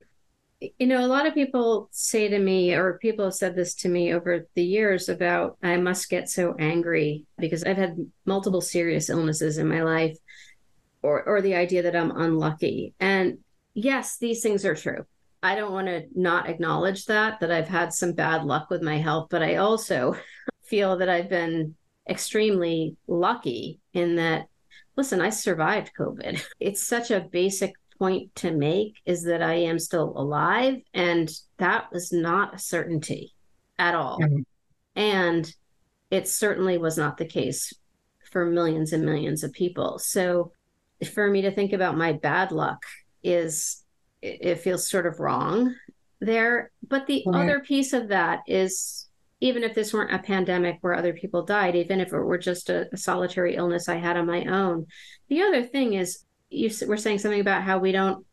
[0.60, 3.90] You know a lot of people say to me or people have said this to
[3.90, 9.10] me over the years about i must get so angry because i've had multiple serious
[9.10, 10.18] illnesses in my life
[11.02, 12.94] or or the idea that i'm unlucky.
[13.00, 13.40] And
[13.74, 15.06] yes these things are true
[15.44, 18.98] I don't want to not acknowledge that that I've had some bad luck with my
[18.98, 20.16] health, but I also
[20.64, 21.76] feel that I've been
[22.10, 24.48] extremely lucky in that
[24.96, 26.42] listen, I survived COVID.
[26.60, 31.92] It's such a basic point to make is that I am still alive and that
[31.92, 33.34] was not a certainty
[33.78, 34.20] at all.
[34.20, 34.42] Mm-hmm.
[34.96, 35.56] And
[36.10, 37.74] it certainly was not the case
[38.32, 40.00] for millions and millions of people.
[40.00, 40.52] So
[41.14, 42.84] for me to think about my bad luck
[43.24, 43.83] is
[44.24, 45.76] it feels sort of wrong
[46.22, 46.72] there.
[46.88, 47.44] But the right.
[47.44, 49.08] other piece of that is
[49.42, 52.70] even if this weren't a pandemic where other people died, even if it were just
[52.70, 54.88] a, a solitary illness I had on my own,
[55.28, 58.26] the other thing is you were saying something about how we don't,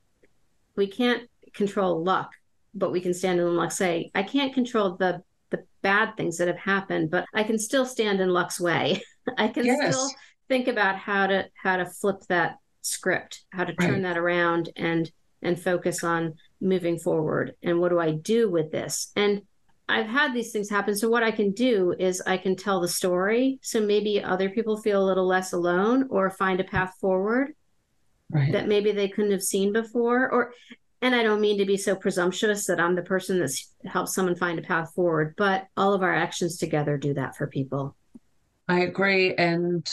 [0.77, 2.31] we can't control luck,
[2.75, 3.73] but we can stand in luck.
[3.73, 7.85] Say, I can't control the the bad things that have happened, but I can still
[7.85, 9.03] stand in luck's way.
[9.37, 9.97] I can yes.
[9.97, 10.11] still
[10.49, 14.03] think about how to how to flip that script, how to turn right.
[14.03, 15.11] that around and
[15.43, 19.13] and focus on moving forward and what do I do with this?
[19.17, 19.43] And
[19.89, 20.95] I've had these things happen.
[20.95, 23.59] So what I can do is I can tell the story.
[23.63, 27.55] So maybe other people feel a little less alone or find a path forward
[28.31, 28.53] right.
[28.53, 30.31] that maybe they couldn't have seen before.
[30.31, 30.53] Or
[31.03, 33.53] and I don't mean to be so presumptuous that I'm the person that
[33.85, 37.47] helps someone find a path forward, but all of our actions together do that for
[37.47, 37.97] people.
[38.69, 39.35] I agree.
[39.35, 39.91] And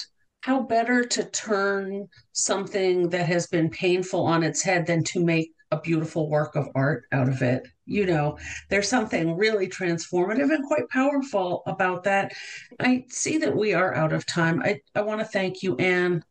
[0.47, 5.51] how better to turn something that has been painful on its head than to make
[5.71, 7.63] a beautiful work of art out of it.
[7.85, 8.37] You know,
[8.69, 12.31] there's something really transformative and quite powerful about that.
[12.79, 14.61] I see that we are out of time.
[14.63, 16.23] I, I want to thank you, Ann.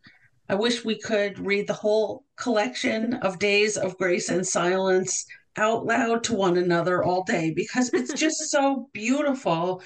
[0.49, 5.27] I wish we could read the whole collection of Days of Grace and Silence
[5.59, 9.83] out loud to one another all day because it's just so beautiful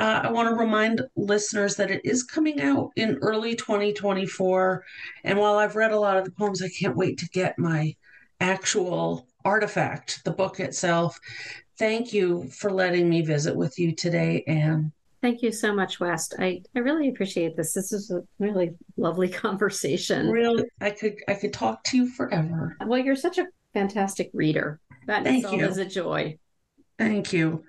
[0.00, 4.84] uh, I want to remind listeners that it is coming out in early 2024.
[5.24, 7.94] And while I've read a lot of the poems, I can't wait to get my
[8.40, 11.18] actual artifact, the book itself.
[11.78, 14.92] Thank you for letting me visit with you today, Ann.
[15.20, 16.34] Thank you so much, West.
[16.38, 17.74] I, I really appreciate this.
[17.74, 20.30] This is a really lovely conversation.
[20.30, 22.76] Really, I could I could talk to you forever.
[22.86, 24.80] Well, you're such a fantastic reader.
[25.06, 25.82] That Thank is always you.
[25.82, 26.38] a joy.
[26.98, 27.64] Thank you.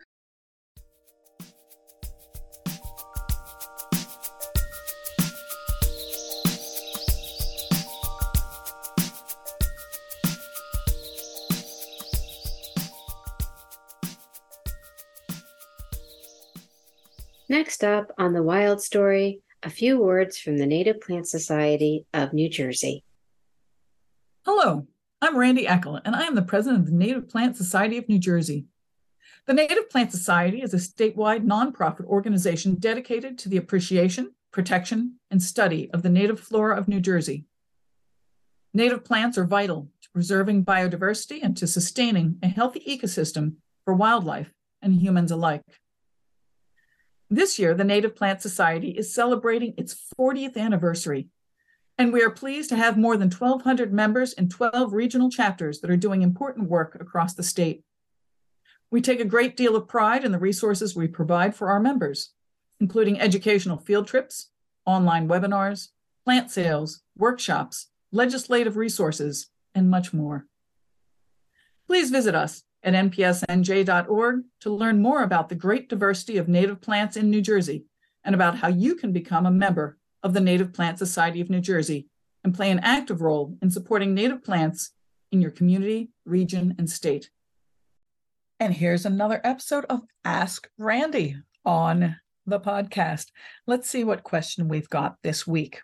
[17.52, 22.32] Next up on the Wild Story, a few words from the Native Plant Society of
[22.32, 23.04] New Jersey.
[24.46, 24.88] Hello,
[25.22, 28.20] I'm Randi Eckel, and I am the president of the Native Plant Society of New
[28.20, 28.68] Jersey.
[29.48, 35.44] The Native Plant Society is a statewide nonprofit organization dedicated to the appreciation, protection, and
[35.44, 37.44] study of the native flora of New Jersey.
[38.74, 44.54] Native plants are vital to preserving biodiversity and to sustaining a healthy ecosystem for wildlife
[44.82, 45.81] and humans alike.
[47.34, 51.30] This year, the Native Plant Society is celebrating its 40th anniversary,
[51.98, 55.90] and we are pleased to have more than 1,200 members in 12 regional chapters that
[55.90, 57.86] are doing important work across the state.
[58.92, 62.34] We take a great deal of pride in the resources we provide for our members,
[62.82, 64.50] including educational field trips,
[64.86, 65.88] online webinars,
[66.26, 70.48] plant sales, workshops, legislative resources, and much more.
[71.88, 77.16] Please visit us at npsnj.org to learn more about the great diversity of native plants
[77.16, 77.86] in New Jersey
[78.24, 81.62] and about how you can become a member of the Native Plant Society of New
[81.62, 82.08] Jersey
[82.44, 84.92] and play an active role in supporting native plants
[85.32, 87.30] in your community, region, and state.
[88.60, 93.28] And here's another episode of Ask Randi on the podcast.
[93.66, 95.82] Let's see what question we've got this week.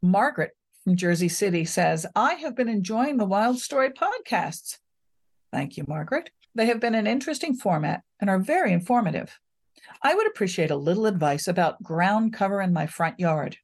[0.00, 0.52] Margaret
[0.84, 4.78] from Jersey City says, I have been enjoying the Wild Story podcasts.
[5.52, 6.30] Thank you, Margaret.
[6.54, 9.38] They have been an interesting format and are very informative.
[10.02, 13.56] I would appreciate a little advice about ground cover in my front yard.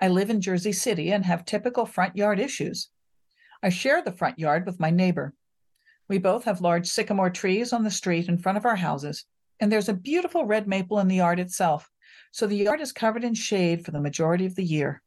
[0.00, 2.88] I live in Jersey City and have typical front yard issues.
[3.62, 5.34] I share the front yard with my neighbor.
[6.08, 9.24] We both have large sycamore trees on the street in front of our houses,
[9.60, 11.90] and there's a beautiful red maple in the yard itself,
[12.30, 15.02] so the yard is covered in shade for the majority of the year.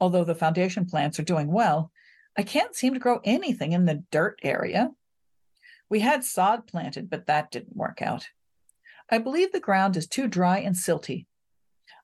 [0.00, 1.92] Although the foundation plants are doing well,
[2.36, 4.90] I can't seem to grow anything in the dirt area.
[5.92, 8.26] We had sod planted, but that didn't work out.
[9.10, 11.26] I believe the ground is too dry and silty.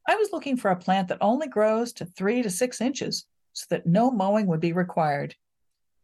[0.07, 3.24] I was looking for a plant that only grows to three to six inches
[3.55, 5.36] so that no mowing would be required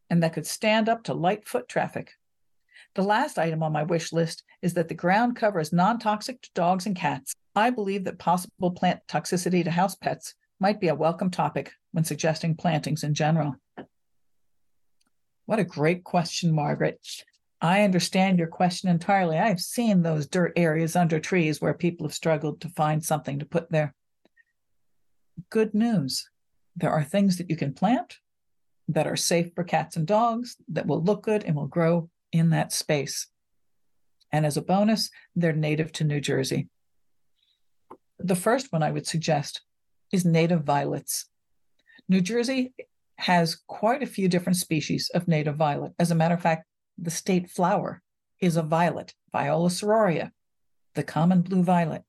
[0.09, 2.13] and that could stand up to light foot traffic.
[2.95, 6.41] The last item on my wish list is that the ground cover is non toxic
[6.41, 7.35] to dogs and cats.
[7.55, 12.05] I believe that possible plant toxicity to house pets might be a welcome topic when
[12.05, 13.57] suggesting plantings in general.
[15.45, 16.99] What a great question, Margaret.
[17.65, 19.39] I understand your question entirely.
[19.39, 23.47] I've seen those dirt areas under trees where people have struggled to find something to
[23.47, 23.95] put there.
[25.49, 26.29] Good news
[26.77, 28.19] there are things that you can plant
[28.89, 32.51] that are safe for cats and dogs, that will look good and will grow in
[32.51, 33.29] that space.
[34.31, 36.69] And as a bonus, they're native to New Jersey.
[38.19, 39.63] The first one I would suggest
[40.13, 41.31] is native violets.
[42.11, 42.75] New Jersey
[43.17, 45.93] has quite a few different species of native violet.
[45.99, 46.67] As a matter of fact,
[46.99, 48.03] the state flower
[48.41, 50.31] is a violet, Viola sororia,
[50.95, 52.03] the common blue violet.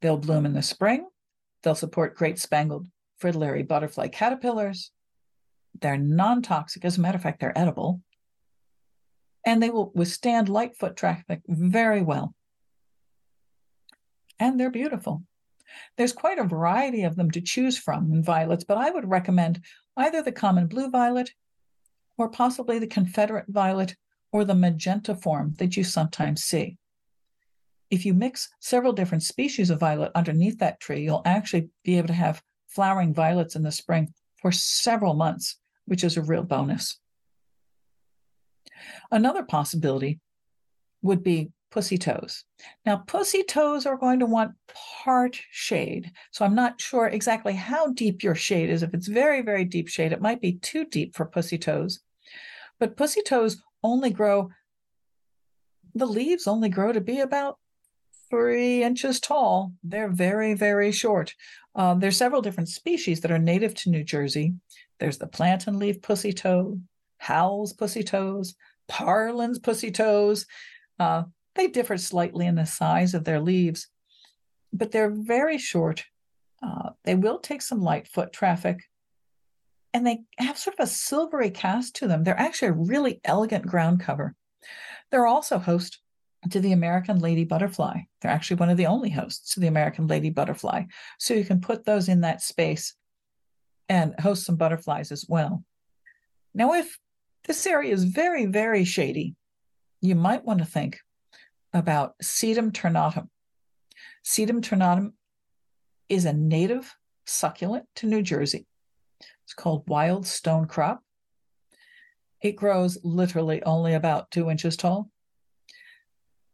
[0.00, 1.06] They'll bloom in the spring.
[1.62, 4.90] They'll support great spangled fritillary butterfly caterpillars.
[5.80, 6.84] They're non toxic.
[6.84, 8.02] As a matter of fact, they're edible.
[9.46, 12.34] And they will withstand light foot traffic very well.
[14.38, 15.22] And they're beautiful.
[15.96, 19.64] There's quite a variety of them to choose from in violets, but I would recommend
[19.96, 21.32] either the common blue violet
[22.16, 23.96] or possibly the Confederate violet
[24.32, 26.76] or the magenta form that you sometimes see.
[27.90, 32.08] If you mix several different species of violet underneath that tree, you'll actually be able
[32.08, 36.98] to have flowering violets in the spring for several months, which is a real bonus.
[39.10, 40.20] Another possibility
[41.02, 42.44] would be pussy toes.
[42.86, 44.52] Now, pussy toes are going to want
[45.04, 46.12] part shade.
[46.30, 48.84] So I'm not sure exactly how deep your shade is.
[48.84, 51.98] If it's very, very deep shade, it might be too deep for pussy toes.
[52.78, 54.50] But pussy toes only grow,
[55.96, 57.58] the leaves only grow to be about
[58.30, 59.72] three inches tall.
[59.82, 61.34] They're very, very short.
[61.74, 64.54] Um, there's several different species that are native to New Jersey.
[65.00, 66.78] There's the plantain leaf pussy toe,
[67.18, 68.54] Howell's pussy toes,
[68.86, 70.46] Parlin's pussy toes.
[71.00, 73.88] Uh, They differ slightly in the size of their leaves,
[74.72, 76.04] but they're very short.
[76.62, 78.82] Uh, they will take some light foot traffic,
[79.92, 82.24] and they have sort of a silvery cast to them.
[82.24, 84.34] They're actually a really elegant ground cover.
[85.10, 86.00] They're also host
[86.50, 88.00] to the American lady butterfly.
[88.20, 90.84] They're actually one of the only hosts to the American lady butterfly.
[91.18, 92.94] So you can put those in that space
[93.88, 95.64] and host some butterflies as well.
[96.54, 96.98] Now, if
[97.46, 99.36] this area is very, very shady,
[100.00, 101.00] you might want to think
[101.74, 103.28] about Sedum ternatum.
[104.24, 105.12] Sedum ternatum
[106.08, 106.94] is a native
[107.26, 108.66] succulent to New Jersey.
[109.44, 111.02] It's called wild stone crop.
[112.40, 115.10] It grows literally only about two inches tall.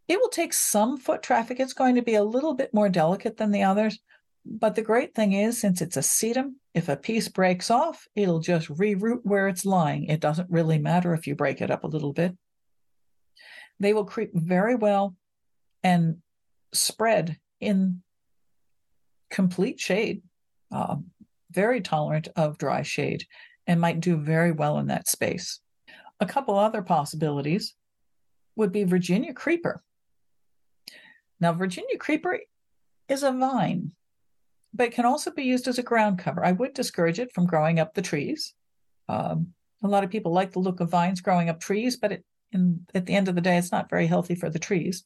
[0.08, 1.60] It will take some foot traffic.
[1.60, 3.98] It's going to be a little bit more delicate than the others.
[4.44, 8.40] But the great thing is, since it's a sedum, if a piece breaks off, it'll
[8.40, 10.06] just reroot where it's lying.
[10.06, 12.36] It doesn't really matter if you break it up a little bit.
[13.80, 15.16] They will creep very well
[15.82, 16.18] and
[16.72, 18.02] spread in
[19.30, 20.22] complete shade,
[20.70, 20.96] uh,
[21.50, 23.24] very tolerant of dry shade,
[23.66, 25.60] and might do very well in that space.
[26.20, 27.74] A couple other possibilities
[28.56, 29.82] would be Virginia creeper.
[31.40, 32.38] Now, Virginia creeper
[33.08, 33.92] is a vine,
[34.74, 36.44] but it can also be used as a ground cover.
[36.44, 38.54] I would discourage it from growing up the trees.
[39.08, 42.24] Um, a lot of people like the look of vines growing up trees, but it,
[42.52, 45.04] in, at the end of the day, it's not very healthy for the trees.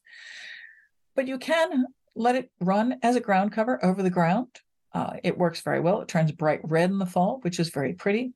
[1.15, 1.85] But you can
[2.15, 4.47] let it run as a ground cover over the ground.
[4.93, 6.01] Uh, it works very well.
[6.01, 8.33] It turns bright red in the fall, which is very pretty.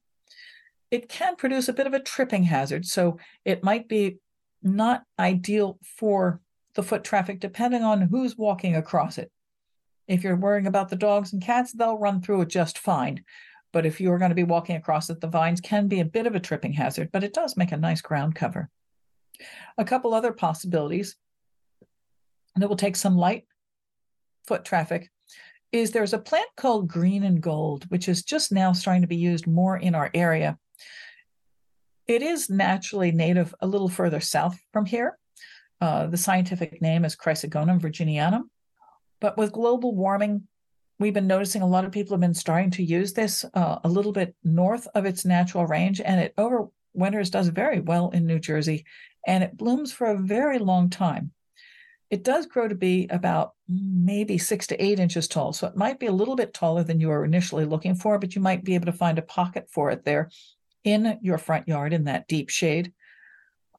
[0.91, 4.17] It can produce a bit of a tripping hazard, so it might be
[4.61, 6.41] not ideal for
[6.75, 9.31] the foot traffic depending on who's walking across it.
[10.07, 13.23] If you're worrying about the dogs and cats, they'll run through it just fine.
[13.71, 16.25] But if you're going to be walking across it, the vines can be a bit
[16.25, 18.69] of a tripping hazard, but it does make a nice ground cover.
[19.77, 21.15] A couple other possibilities
[22.55, 23.45] that will take some light
[24.47, 25.09] foot traffic
[25.71, 29.15] is there's a plant called green and gold, which is just now starting to be
[29.15, 30.57] used more in our area.
[32.07, 35.17] It is naturally native a little further south from here.
[35.79, 38.43] Uh, the scientific name is Chrysogonum virginianum.
[39.21, 40.47] But with global warming,
[40.97, 43.89] we've been noticing a lot of people have been starting to use this uh, a
[43.89, 48.39] little bit north of its natural range, and it overwinters does very well in New
[48.39, 48.85] Jersey,
[49.27, 51.31] and it blooms for a very long time.
[52.09, 55.99] It does grow to be about maybe six to eight inches tall, so it might
[55.99, 58.75] be a little bit taller than you were initially looking for, but you might be
[58.75, 60.29] able to find a pocket for it there
[60.83, 62.93] in your front yard in that deep shade.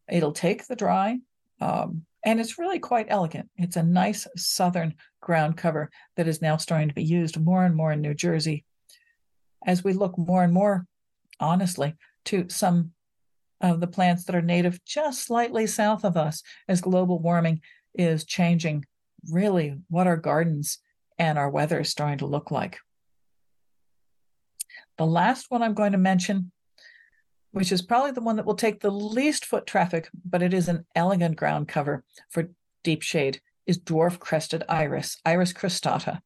[0.09, 1.19] It'll take the dry,
[1.61, 3.49] um, and it's really quite elegant.
[3.57, 7.75] It's a nice southern ground cover that is now starting to be used more and
[7.75, 8.65] more in New Jersey.
[9.67, 10.87] As we look more and more,
[11.41, 11.95] honestly,
[12.27, 12.93] to some
[13.61, 17.61] of the plants that are native just slightly south of us, as global warming
[17.95, 18.85] is changing
[19.31, 20.79] really what our gardens
[21.19, 22.79] and our weather is starting to look like.
[24.97, 26.53] The last one I'm going to mention
[27.53, 30.69] which is probably the one that will take the least foot traffic, but it is
[30.69, 32.51] an elegant ground cover for
[32.85, 36.21] deep shade, is dwarf crested iris, Iris cristata.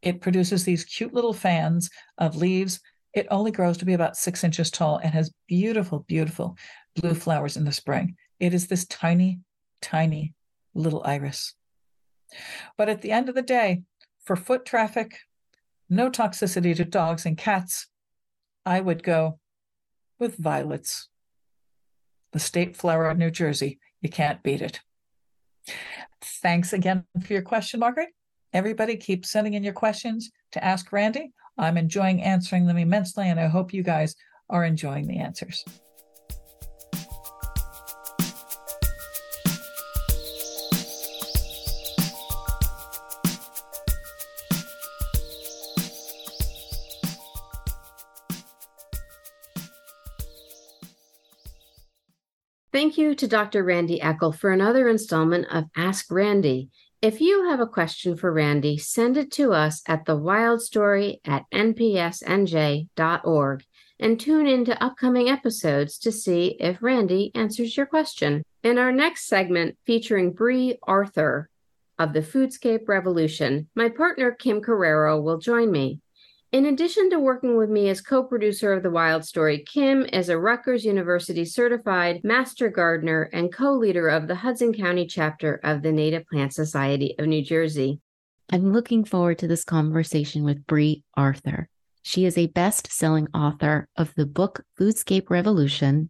[0.00, 2.80] It produces these cute little fans of leaves.
[3.14, 6.56] It only grows to be about six inches tall and has beautiful, beautiful
[6.96, 8.16] blue flowers in the spring.
[8.38, 9.40] It is this tiny,
[9.80, 10.34] tiny
[10.74, 11.54] little iris.
[12.76, 13.82] But at the end of the day,
[14.24, 15.18] for foot traffic,
[15.88, 17.86] no toxicity to dogs and cats,
[18.66, 19.38] I would go
[20.18, 21.08] with violets.
[22.32, 23.78] The state flower of New Jersey.
[24.02, 24.80] You can't beat it.
[26.22, 28.10] Thanks again for your question, Margaret.
[28.52, 31.32] Everybody keep sending in your questions to Ask Randi.
[31.58, 34.14] I'm enjoying answering them immensely, and I hope you guys
[34.48, 35.64] are enjoying the answers.
[52.70, 53.64] Thank you to Dr.
[53.64, 56.70] Randi Eckel for another installment of Ask Randi.
[57.00, 62.84] If you have a question for Randi, send it to us at thewildstory at npsnj.org
[64.00, 68.42] and tune in to upcoming episodes to see if Randi answers your question.
[68.64, 71.48] In our next segment, featuring Brie Arthur
[72.00, 76.00] of the Foodscape Revolution, my partner Kim Correro will join me.
[76.50, 80.30] In addition to working with me as co producer of The Wild Story, Kim is
[80.30, 85.82] a Rutgers University certified master gardener and co leader of the Hudson County chapter of
[85.82, 88.00] the Native Plant Society of New Jersey.
[88.50, 91.68] I'm looking forward to this conversation with Brie Arthur.
[92.02, 96.08] She is a best selling author of the book Foodscape Revolution,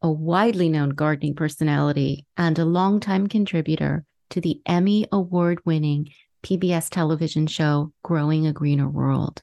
[0.00, 6.08] a widely known gardening personality and a longtime contributor to the Emmy Award winning
[6.44, 9.42] PBS television show Growing a Greener World.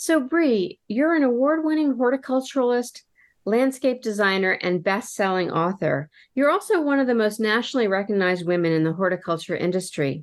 [0.00, 3.02] So, Brie, you're an award winning horticulturalist,
[3.44, 6.08] landscape designer, and best selling author.
[6.36, 10.22] You're also one of the most nationally recognized women in the horticulture industry.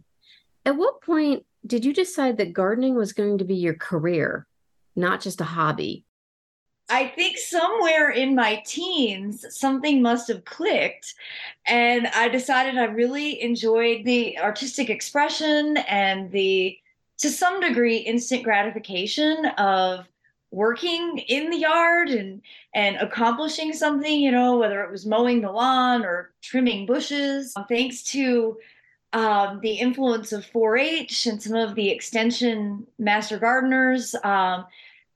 [0.66, 4.48] At what point did you decide that gardening was going to be your career,
[4.96, 6.06] not just a hobby?
[6.88, 11.16] I think somewhere in my teens, something must have clicked.
[11.68, 16.78] And I decided I really enjoyed the artistic expression and the,
[17.20, 20.08] to some degree, instant gratification of
[20.52, 22.42] working in the yard and
[22.74, 28.04] and accomplishing something you know whether it was mowing the lawn or trimming bushes thanks
[28.04, 28.56] to
[29.12, 34.66] um, the influence of 4-h and some of the extension master gardeners um,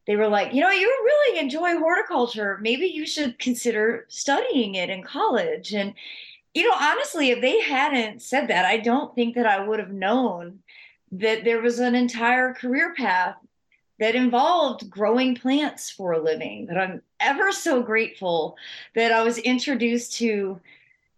[0.09, 2.57] they were like, you know, you really enjoy horticulture.
[2.63, 5.71] Maybe you should consider studying it in college.
[5.71, 5.93] And,
[6.55, 9.91] you know, honestly, if they hadn't said that, I don't think that I would have
[9.91, 10.63] known
[11.11, 13.35] that there was an entire career path
[13.99, 16.65] that involved growing plants for a living.
[16.67, 18.57] That I'm ever so grateful
[18.95, 20.59] that I was introduced to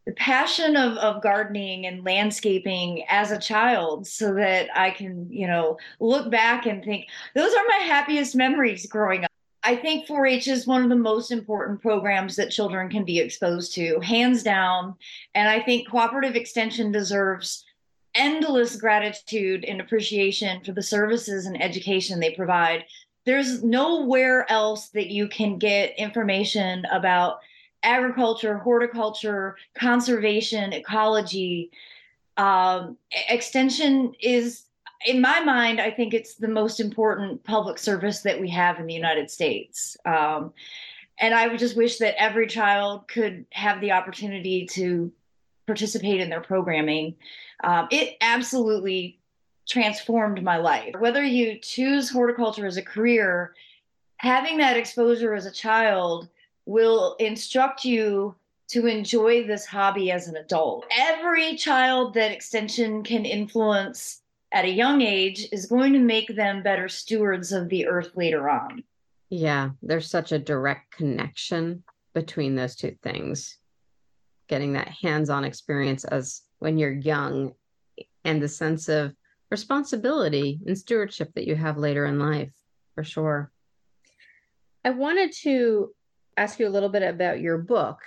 [0.05, 5.45] the passion of, of gardening and landscaping as a child so that I can, you
[5.45, 9.31] know, look back and think those are my happiest memories growing up.
[9.63, 13.19] I think 4 H is one of the most important programs that children can be
[13.19, 14.95] exposed to, hands down.
[15.35, 17.63] And I think cooperative extension deserves
[18.15, 22.85] endless gratitude and appreciation for the services and education they provide.
[23.25, 27.39] There's nowhere else that you can get information about
[27.83, 31.71] agriculture, horticulture, conservation, ecology.
[32.37, 32.97] Um,
[33.29, 34.63] extension is,
[35.05, 38.87] in my mind, I think it's the most important public service that we have in
[38.87, 39.97] the United States.
[40.05, 40.53] Um,
[41.19, 45.11] and I would just wish that every child could have the opportunity to
[45.67, 47.15] participate in their programming.
[47.63, 49.19] Um, it absolutely
[49.67, 50.95] transformed my life.
[50.99, 53.53] Whether you choose horticulture as a career,
[54.17, 56.27] having that exposure as a child
[56.65, 58.35] will instruct you
[58.69, 60.85] to enjoy this hobby as an adult.
[60.97, 64.21] Every child that extension can influence
[64.53, 68.49] at a young age is going to make them better stewards of the earth later
[68.49, 68.83] on.
[69.29, 71.83] Yeah, there's such a direct connection
[72.13, 73.57] between those two things.
[74.51, 77.53] Getting that hands-on experience as when you're young
[78.25, 79.15] and the sense of
[79.49, 82.51] responsibility and stewardship that you have later in life,
[82.93, 83.49] for sure.
[84.83, 85.93] I wanted to
[86.35, 87.99] ask you a little bit about your book,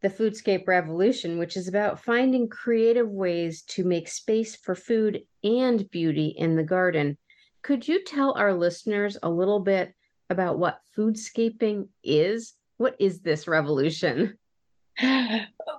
[0.00, 5.90] The Foodscape Revolution, which is about finding creative ways to make space for food and
[5.90, 7.18] beauty in the garden.
[7.62, 9.92] Could you tell our listeners a little bit
[10.30, 12.54] about what foodscaping is?
[12.78, 14.38] What is this revolution?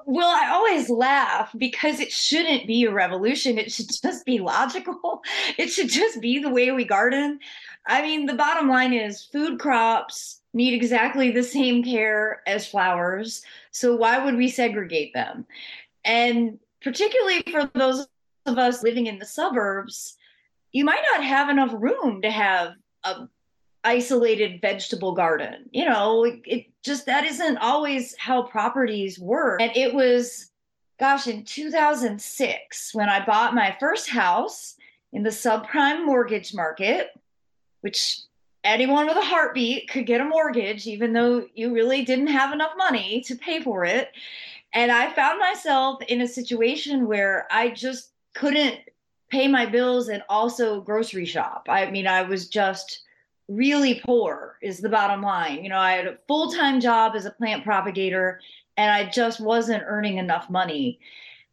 [0.06, 3.58] Well, I always laugh because it shouldn't be a revolution.
[3.58, 5.22] It should just be logical.
[5.58, 7.40] It should just be the way we garden.
[7.86, 13.44] I mean, the bottom line is food crops need exactly the same care as flowers.
[13.72, 15.46] So why would we segregate them?
[16.06, 18.08] And particularly for those
[18.46, 20.18] of us living in the suburbs,
[20.72, 23.28] you might not have enough room to have a
[23.84, 25.70] isolated vegetable garden.
[25.72, 29.62] You know, it, just that isn't always how properties work.
[29.62, 30.52] And it was
[31.00, 34.76] gosh, in 2006 when I bought my first house
[35.12, 37.10] in the subprime mortgage market,
[37.82, 38.20] which
[38.64, 42.72] anyone with a heartbeat could get a mortgage, even though you really didn't have enough
[42.78, 44.12] money to pay for it.
[44.74, 48.80] And I found myself in a situation where I just couldn't
[49.30, 51.68] pay my bills and also grocery shop.
[51.70, 53.02] I mean, I was just
[53.48, 55.64] really poor, is the bottom line.
[55.64, 58.40] You know, I had a full time job as a plant propagator
[58.78, 61.00] and I just wasn't earning enough money.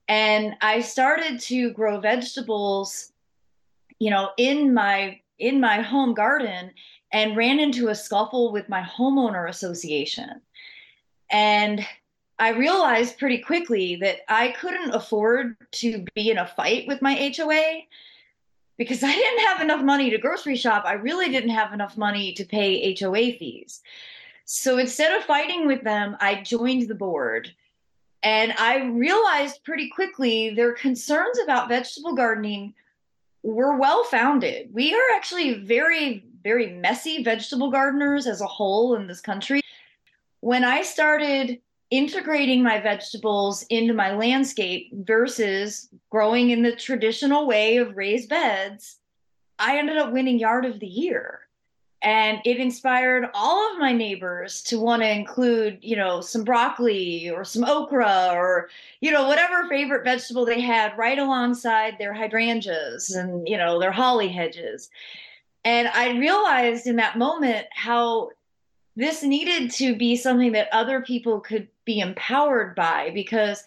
[0.09, 3.13] And I started to grow vegetables,
[3.99, 6.71] you know, in my in my home garden
[7.13, 10.41] and ran into a scuffle with my homeowner association.
[11.31, 11.85] And
[12.39, 17.33] I realized pretty quickly that I couldn't afford to be in a fight with my
[17.37, 17.83] HOA
[18.81, 20.85] because I didn't have enough money to grocery shop.
[20.87, 23.83] I really didn't have enough money to pay HOA fees.
[24.47, 27.55] So instead of fighting with them, I joined the board.
[28.23, 32.73] And I realized pretty quickly their concerns about vegetable gardening
[33.43, 34.73] were well founded.
[34.73, 39.61] We are actually very very messy vegetable gardeners as a whole in this country.
[40.41, 41.61] When I started
[41.91, 48.99] integrating my vegetables into my landscape versus growing in the traditional way of raised beds,
[49.59, 51.41] I ended up winning yard of the year.
[52.03, 57.29] and it inspired all of my neighbors to want to include you know some broccoli
[57.31, 58.69] or some okra or
[59.01, 63.93] you know whatever favorite vegetable they had right alongside their hydrangeas and you know their
[63.93, 64.89] holly hedges
[65.65, 68.31] and i realized in that moment how
[69.01, 73.65] this needed to be something that other people could be empowered by because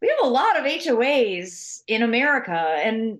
[0.00, 3.18] we have a lot of HOAs in America and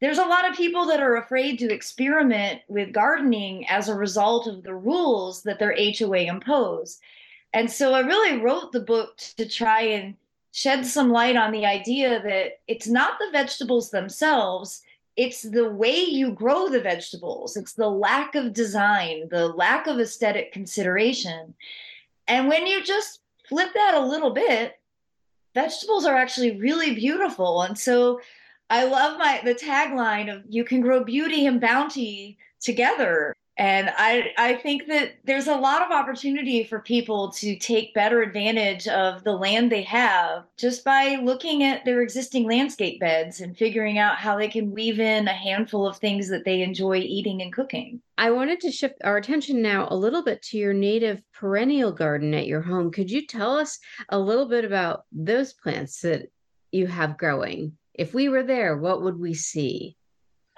[0.00, 4.48] there's a lot of people that are afraid to experiment with gardening as a result
[4.48, 6.98] of the rules that their HOA impose.
[7.52, 10.16] And so I really wrote the book to try and
[10.50, 14.82] shed some light on the idea that it's not the vegetables themselves,
[15.16, 20.00] it's the way you grow the vegetables, it's the lack of design, the lack of
[20.00, 21.54] aesthetic consideration.
[22.28, 24.78] And when you just flip that a little bit,
[25.54, 27.62] vegetables are actually really beautiful.
[27.62, 28.20] And so
[28.70, 33.34] I love my the tagline of you can grow beauty and bounty together.
[33.62, 38.20] And I I think that there's a lot of opportunity for people to take better
[38.20, 43.56] advantage of the land they have just by looking at their existing landscape beds and
[43.56, 47.40] figuring out how they can weave in a handful of things that they enjoy eating
[47.40, 48.02] and cooking.
[48.18, 52.34] I wanted to shift our attention now a little bit to your native perennial garden
[52.34, 52.90] at your home.
[52.90, 56.32] Could you tell us a little bit about those plants that
[56.72, 57.78] you have growing?
[57.94, 59.96] If we were there, what would we see?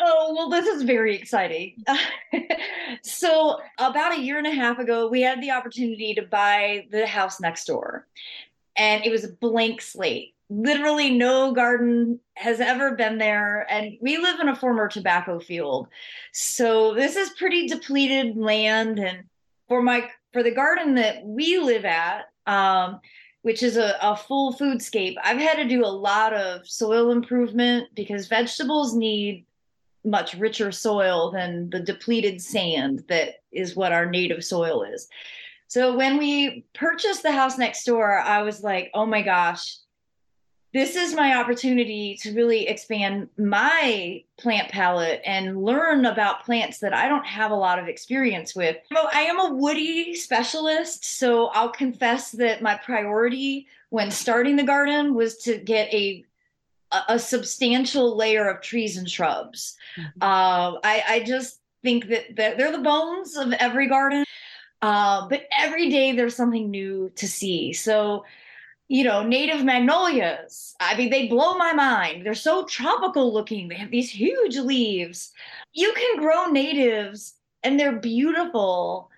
[0.01, 1.85] Oh, well, this is very exciting.
[3.03, 7.07] so, about a year and a half ago, we had the opportunity to buy the
[7.07, 8.07] house next door,
[8.77, 10.35] and it was a blank slate.
[10.51, 13.67] Literally, no garden has ever been there.
[13.71, 15.89] And we live in a former tobacco field.
[16.33, 18.99] So, this is pretty depleted land.
[18.99, 19.25] And
[19.69, 23.01] for my for the garden that we live at, um,
[23.43, 27.89] which is a, a full foodscape, I've had to do a lot of soil improvement
[27.95, 29.47] because vegetables need
[30.05, 35.09] much richer soil than the depleted sand that is what our native soil is.
[35.69, 39.77] So when we purchased the house next door, I was like, oh my gosh,
[40.75, 46.93] this is my opportunity to really expand my plant palette and learn about plants that
[46.93, 48.77] I don't have a lot of experience with.
[48.93, 55.15] I am a woody specialist, so I'll confess that my priority when starting the garden
[55.15, 56.25] was to get a
[57.09, 59.77] a, substantial layer of trees and shrubs.
[59.97, 60.23] Mm-hmm.
[60.23, 64.25] Uh, I, I just think that, that they're the bones of every garden.
[64.83, 67.73] Uh, but every day there's something new to see.
[67.73, 68.25] So
[68.89, 70.75] you know, native magnolias.
[70.79, 72.25] I mean, they blow my mind.
[72.25, 73.69] They're so tropical looking.
[73.69, 75.33] They have these huge leaves.
[75.73, 79.11] You can grow natives and they're beautiful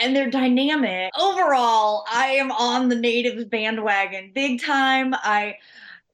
[0.00, 1.10] and they're dynamic.
[1.18, 5.14] Overall, I am on the natives bandwagon big time.
[5.14, 5.56] I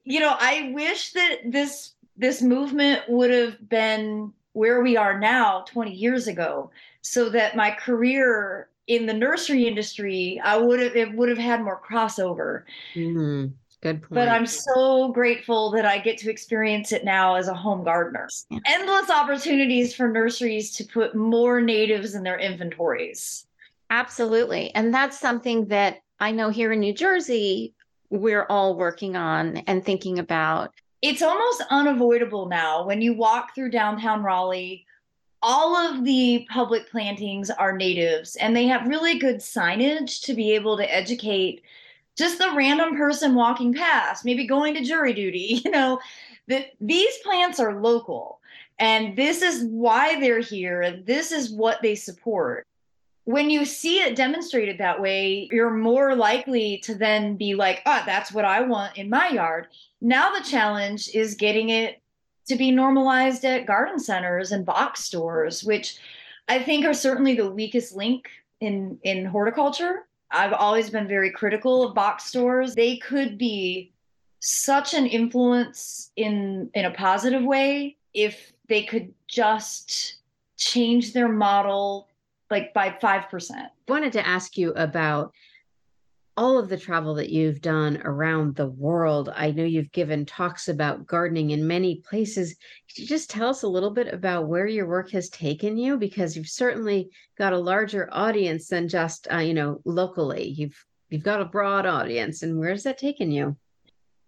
[0.09, 5.65] you know, I wish that this this movement would have been where we are now
[5.69, 6.71] 20 years ago
[7.03, 11.63] so that my career in the nursery industry, I would have it would have had
[11.63, 12.63] more crossover.
[12.95, 13.53] Mm-hmm.
[13.83, 14.15] Good point.
[14.15, 18.29] But I'm so grateful that I get to experience it now as a home gardener.
[18.51, 18.59] Yeah.
[18.67, 23.47] Endless opportunities for nurseries to put more natives in their inventories.
[23.91, 24.75] Absolutely.
[24.75, 27.75] And that's something that I know here in New Jersey,
[28.11, 30.73] we're all working on and thinking about.
[31.03, 34.87] It's almost unavoidable now when you walk through downtown Raleigh
[35.43, 40.53] all of the public plantings are natives and they have really good signage to be
[40.53, 41.63] able to educate
[42.17, 46.01] just the random person walking past, maybe going to jury duty, you know,
[46.49, 48.41] that these plants are local
[48.81, 52.67] and this is why they're here and this is what they support.
[53.29, 58.03] When you see it demonstrated that way, you're more likely to then be like, oh,
[58.07, 59.67] that's what I want in my yard.
[60.01, 62.01] Now the challenge is getting it
[62.47, 65.99] to be normalized at garden centers and box stores, which
[66.49, 68.31] I think are certainly the weakest link
[68.63, 70.07] in in horticulture.
[70.31, 72.75] I've always been very critical of box stores.
[72.75, 73.93] They could be
[74.41, 80.15] such an influence in in a positive way if they could just
[80.57, 82.09] change their model
[82.51, 83.51] like by 5%.
[83.53, 85.33] I wanted to ask you about
[86.39, 89.29] all of the travel that you've done around the world.
[89.35, 92.55] I know you've given talks about gardening in many places.
[92.89, 95.97] Could you just tell us a little bit about where your work has taken you?
[95.97, 100.51] Because you've certainly got a larger audience than just uh, you know locally.
[100.51, 100.77] You've
[101.11, 103.57] you've got a broad audience, and where's that taken you?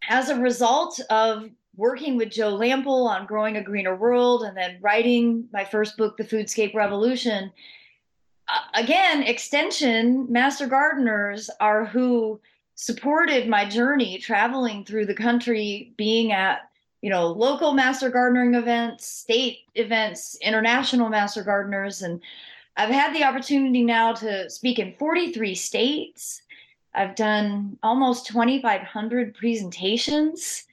[0.09, 4.79] As a result of working with Joe Lamp'l on growing a greener world, and then
[4.81, 7.53] writing my first book, The Foodscape Revolution
[8.75, 12.41] again, extension master gardeners are who
[12.75, 16.71] supported my journey traveling through the country, being at
[17.03, 22.21] you know local master gardening events, state events, international master gardeners, and
[22.77, 26.43] I've had the opportunity now to speak in 43 states.
[26.95, 30.65] I've done almost 2,500 presentations.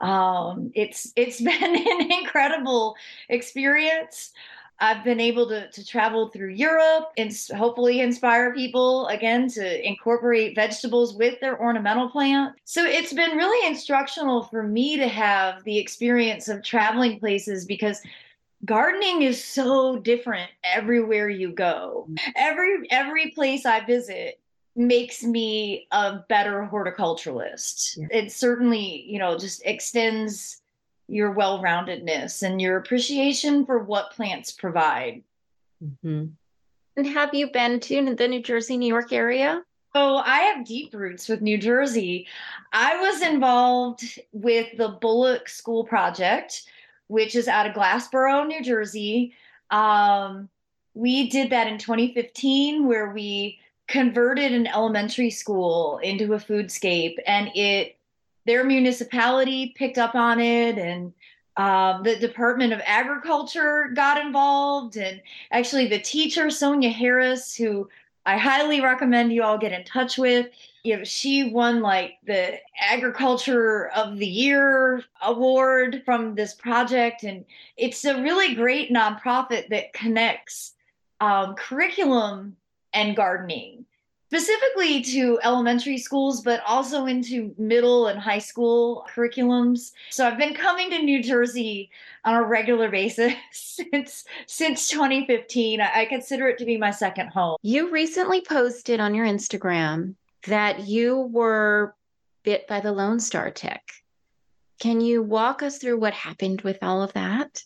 [0.00, 2.96] Um, it's it's been an incredible
[3.28, 4.32] experience.
[4.78, 10.54] I've been able to, to travel through Europe and hopefully inspire people again to incorporate
[10.54, 12.56] vegetables with their ornamental plant.
[12.64, 18.02] So it's been really instructional for me to have the experience of traveling places because
[18.64, 22.08] gardening is so different everywhere you go.
[22.34, 24.40] Every every place I visit
[24.74, 27.96] makes me a better horticulturalist.
[27.96, 28.06] Yeah.
[28.10, 30.60] It certainly, you know, just extends
[31.08, 35.22] your well-roundedness and your appreciation for what plants provide.
[35.82, 36.26] Mm-hmm.
[36.96, 39.62] And have you been to the New Jersey, New York area?
[39.94, 42.26] Oh, I have deep roots with New Jersey.
[42.72, 46.64] I was involved with the Bullock School Project,
[47.06, 49.34] which is out of Glassboro, New Jersey.
[49.70, 50.48] Um,
[50.94, 57.50] we did that in 2015, where we converted an elementary school into a foodscape, and
[57.54, 57.95] it
[58.46, 61.12] their municipality picked up on it and
[61.56, 67.88] uh, the Department of Agriculture got involved, and actually the teacher Sonia Harris, who
[68.26, 70.48] I highly recommend you all get in touch with.
[70.82, 77.44] You know, she won like the Agriculture of the Year award from this project, and
[77.78, 80.74] it's a really great nonprofit that connects
[81.20, 82.56] um, curriculum
[82.92, 83.85] and gardening
[84.28, 89.92] specifically to elementary schools, but also into middle and high school curriculums.
[90.10, 91.90] So I've been coming to New Jersey
[92.24, 95.80] on a regular basis since since 2015.
[95.80, 97.56] I consider it to be my second home.
[97.62, 100.14] You recently posted on your Instagram
[100.46, 101.94] that you were
[102.42, 103.82] bit by the Lone Star tick.
[104.78, 107.62] Can you walk us through what happened with all of that?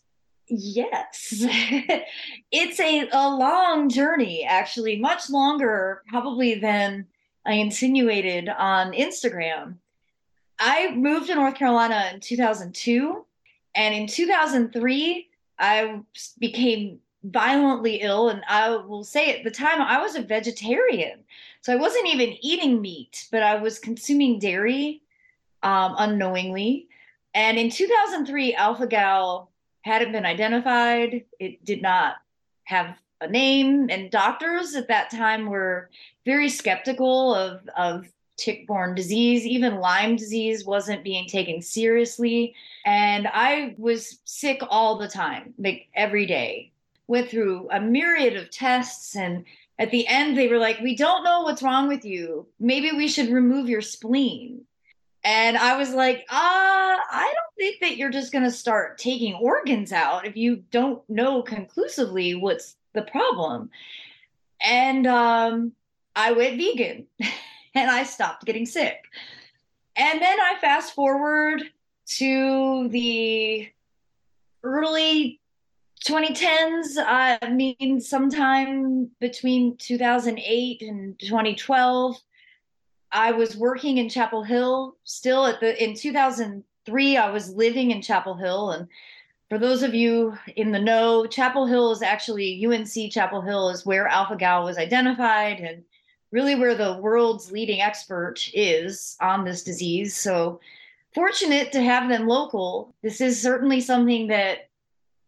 [0.51, 1.44] Yes.
[2.51, 7.07] it's a, a long journey, actually, much longer probably than
[7.46, 9.76] I insinuated on Instagram.
[10.59, 13.24] I moved to North Carolina in 2002.
[13.74, 15.28] And in 2003,
[15.59, 16.01] I
[16.38, 18.30] became violently ill.
[18.30, 21.20] And I will say at the time, I was a vegetarian.
[21.62, 25.03] So I wasn't even eating meat, but I was consuming dairy
[25.62, 26.88] um, unknowingly.
[27.34, 29.49] And in 2003, alpha gal
[29.83, 31.24] hadn't been identified.
[31.39, 32.16] It did not
[32.64, 35.91] have a name, and doctors at that time were
[36.24, 38.07] very skeptical of of
[38.37, 39.45] tick-borne disease.
[39.45, 42.55] Even Lyme disease wasn't being taken seriously,
[42.87, 46.72] and I was sick all the time, like every day.
[47.07, 49.45] Went through a myriad of tests and
[49.81, 53.09] at the end they were like we don't know what's wrong with you maybe we
[53.09, 54.61] should remove your spleen
[55.23, 59.35] and I was like, uh, I don't think that you're just going to start taking
[59.35, 63.71] organs out if you don't know conclusively what's the problem.
[64.62, 65.73] And um,
[66.16, 67.07] I went vegan
[67.75, 69.05] and I stopped getting sick.
[69.97, 71.62] And then I fast forward
[72.16, 73.68] to the
[74.62, 75.41] early
[76.07, 76.97] 2010s.
[76.97, 82.16] I mean, sometime between 2008 and 2012
[83.13, 88.03] I was working in Chapel Hill still at the in 2003 I was living in
[88.03, 88.71] Chapel Hill.
[88.71, 88.89] And
[89.49, 93.85] for those of you in the know Chapel Hill is actually UNC Chapel Hill is
[93.85, 95.85] where alpha gal was identified and
[96.31, 100.15] really where the world's leading expert is on this disease.
[100.15, 100.61] So
[101.15, 102.95] fortunate to have them local.
[103.03, 104.69] This is certainly something that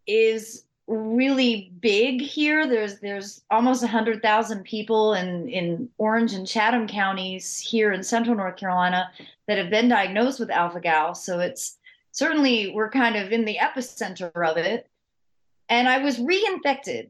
[0.07, 2.67] is really big here.
[2.67, 8.37] There's there's almost hundred thousand people in in Orange and Chatham counties here in Central
[8.37, 9.11] North Carolina
[9.47, 11.15] that have been diagnosed with alpha gal.
[11.15, 11.79] So it's
[12.11, 14.89] certainly we're kind of in the epicenter of it.
[15.69, 17.09] And I was reinfected,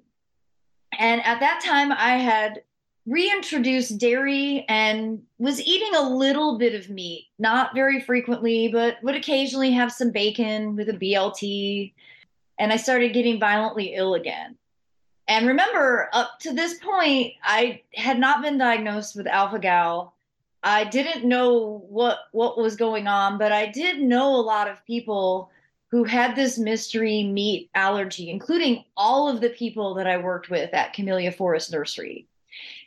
[0.98, 2.62] and at that time I had
[3.04, 9.16] reintroduced dairy and was eating a little bit of meat, not very frequently, but would
[9.16, 11.92] occasionally have some bacon with a BLT
[12.62, 14.56] and I started getting violently ill again.
[15.26, 20.14] And remember, up to this point, I had not been diagnosed with alpha gal.
[20.62, 24.86] I didn't know what what was going on, but I did know a lot of
[24.86, 25.50] people
[25.90, 30.72] who had this mystery meat allergy, including all of the people that I worked with
[30.72, 32.28] at Camellia Forest Nursery.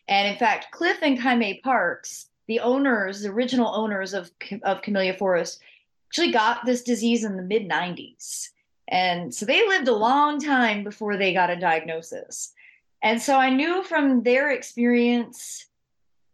[0.08, 4.32] And in fact, Cliff and Kaime Parks, the owners, the original owners of,
[4.64, 5.60] of Camellia Forest,
[6.08, 8.52] actually got this disease in the mid 90s.
[8.88, 12.54] And so they lived a long time before they got a diagnosis.
[13.02, 15.66] And so I knew from their experience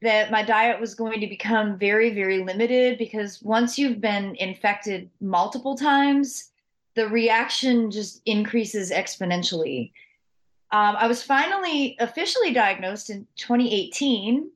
[0.02, 5.10] that my diet was going to become very, very limited because once you've been infected
[5.20, 6.52] multiple times,
[6.96, 9.92] the reaction just increases exponentially.
[10.72, 14.50] Um, I was finally officially diagnosed in 2018,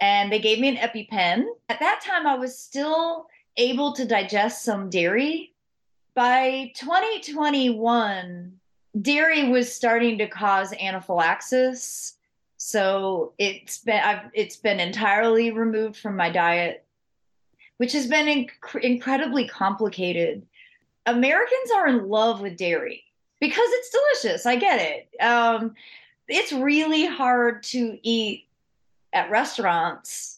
[0.00, 1.44] and they gave me an EpiPen.
[1.68, 3.26] At that time, I was still
[3.56, 5.52] able to digest some dairy.
[6.16, 8.58] By 2021,
[9.02, 12.14] dairy was starting to cause anaphylaxis.
[12.56, 16.86] So it's been I've it's been entirely removed from my diet,
[17.76, 20.40] which has been inc- incredibly complicated.
[21.04, 23.04] Americans are in love with dairy
[23.38, 24.46] because it's delicious.
[24.46, 25.22] I get it.
[25.22, 25.74] Um,
[26.28, 28.46] it's really hard to eat
[29.12, 30.35] at restaurants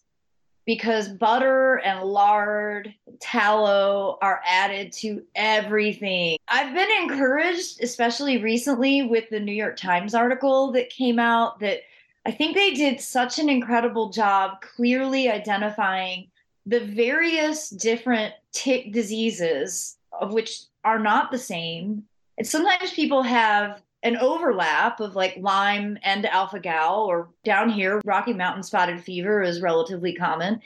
[0.69, 6.37] because butter and lard, tallow are added to everything.
[6.47, 11.79] I've been encouraged, especially recently with the New York Times article that came out, that
[12.27, 16.29] I think they did such an incredible job clearly identifying
[16.67, 22.05] the various different tick diseases of which are not the same.
[22.37, 28.01] And sometimes people have an overlap of like Lyme and alpha gal, or down here,
[28.05, 30.61] Rocky Mountain spotted fever is relatively common,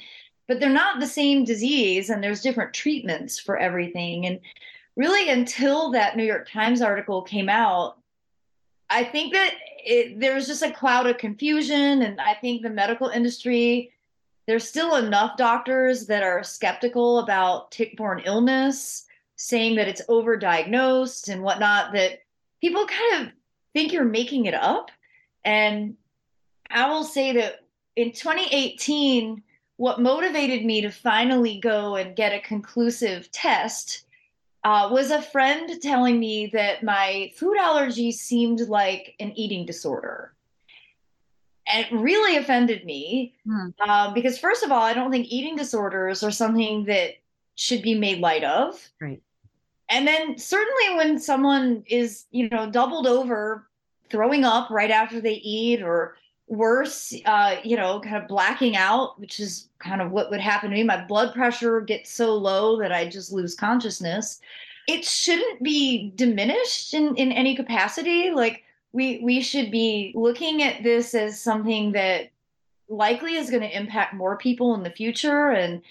[0.48, 4.26] but they're not the same disease and there's different treatments for everything.
[4.26, 4.38] And
[4.96, 7.96] really, until that New York Times article came out,
[8.90, 9.54] I think that
[9.84, 12.02] it, there was just a cloud of confusion.
[12.02, 13.92] And I think the medical industry,
[14.46, 19.06] there's still enough doctors that are skeptical about tick borne illness,
[19.36, 22.21] saying that it's overdiagnosed and whatnot, that
[22.62, 23.32] people kind of
[23.74, 24.90] think you're making it up.
[25.44, 25.96] And
[26.70, 27.64] I will say that
[27.96, 29.42] in 2018,
[29.76, 34.06] what motivated me to finally go and get a conclusive test
[34.64, 40.32] uh, was a friend telling me that my food allergy seemed like an eating disorder.
[41.66, 43.68] And it really offended me hmm.
[43.80, 47.14] uh, because, first of all, I don't think eating disorders are something that
[47.56, 48.88] should be made light of.
[49.00, 49.22] Right
[49.92, 53.68] and then certainly when someone is you know doubled over
[54.10, 56.16] throwing up right after they eat or
[56.48, 60.70] worse uh, you know kind of blacking out which is kind of what would happen
[60.70, 60.82] to me.
[60.82, 64.40] My blood pressure gets so low that i just lose consciousness.
[64.88, 68.30] It shouldn't be diminished in in any capacity.
[68.30, 72.30] Like we we should be looking at this as something that
[72.88, 75.50] likely is going to impact more people in the future.
[75.50, 75.82] And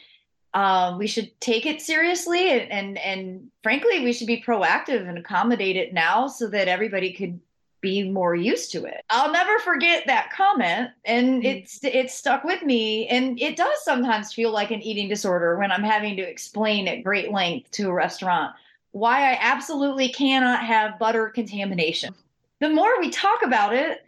[0.53, 5.17] um, we should take it seriously and, and and frankly we should be proactive and
[5.17, 7.39] accommodate it now so that everybody could
[7.79, 9.03] be more used to it.
[9.09, 11.45] I'll never forget that comment and mm-hmm.
[11.45, 15.71] it's it's stuck with me and it does sometimes feel like an eating disorder when
[15.71, 18.53] I'm having to explain at great length to a restaurant
[18.91, 22.13] why I absolutely cannot have butter contamination.
[22.59, 24.03] The more we talk about it,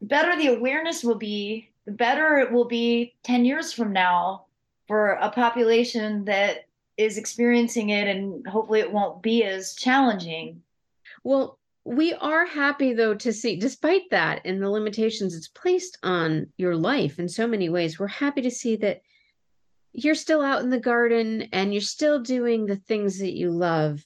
[0.00, 4.45] the better the awareness will be, the better it will be 10 years from now
[4.86, 6.66] for a population that
[6.96, 10.62] is experiencing it and hopefully it won't be as challenging.
[11.24, 16.48] Well, we are happy though to see, despite that and the limitations it's placed on
[16.56, 19.02] your life in so many ways, we're happy to see that
[19.92, 24.04] you're still out in the garden and you're still doing the things that you love.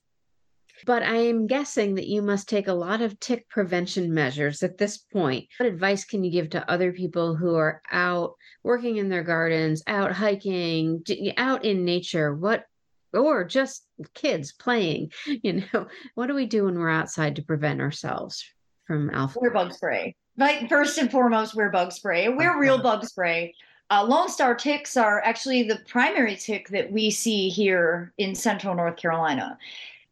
[0.87, 4.79] But I am guessing that you must take a lot of tick prevention measures at
[4.79, 5.49] this point.
[5.59, 9.83] What advice can you give to other people who are out working in their gardens,
[9.87, 11.03] out hiking,
[11.37, 12.35] out in nature?
[12.35, 12.65] What
[13.13, 17.81] or just kids playing, you know, what do we do when we're outside to prevent
[17.81, 18.45] ourselves
[18.87, 19.39] from alpha?
[19.41, 20.15] Wear bug spray.
[20.37, 22.29] Like first and foremost, wear bug spray.
[22.29, 23.55] Wear real bug spray.
[23.91, 28.75] Uh, Lone Star ticks are actually the primary tick that we see here in central
[28.75, 29.59] North Carolina.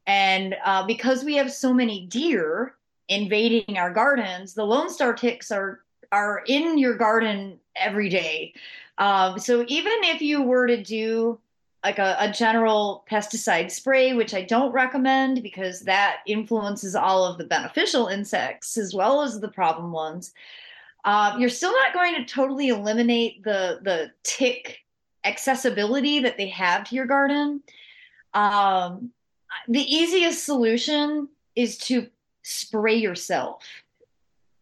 [0.08, 2.74] And uh, because we have so many deer
[3.08, 5.80] invading our gardens, the Lone Star ticks are
[6.10, 8.54] are in your garden every day.
[8.96, 11.38] Um, so even if you were to do
[11.84, 17.38] like a, a, general pesticide spray, which I don't recommend because that influences all of
[17.38, 20.32] the beneficial insects as well as the problem ones,
[21.04, 24.78] uh, you're still not going to totally eliminate the the tick
[25.24, 27.62] accessibility that they have to your garden.
[28.32, 29.12] Um,
[29.66, 32.06] the easiest solution is to
[32.42, 33.64] spray yourself.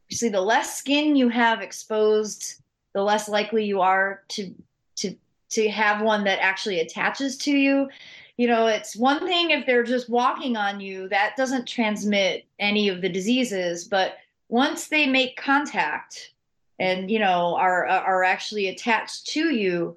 [0.08, 2.62] You see, the less skin you have exposed,
[2.94, 4.54] the less likely you are to
[4.96, 5.14] to
[5.50, 7.88] to have one that actually attaches to you.
[8.36, 12.88] You know, it's one thing if they're just walking on you, that doesn't transmit any
[12.88, 14.16] of the diseases, but
[14.48, 16.32] once they make contact
[16.78, 19.96] and you know are are actually attached to you,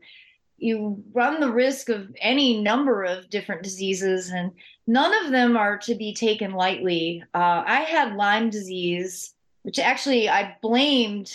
[0.58, 4.52] you run the risk of any number of different diseases and
[4.90, 7.24] none of them are to be taken lightly.
[7.36, 11.32] Uh, I had Lyme disease, which actually I blamed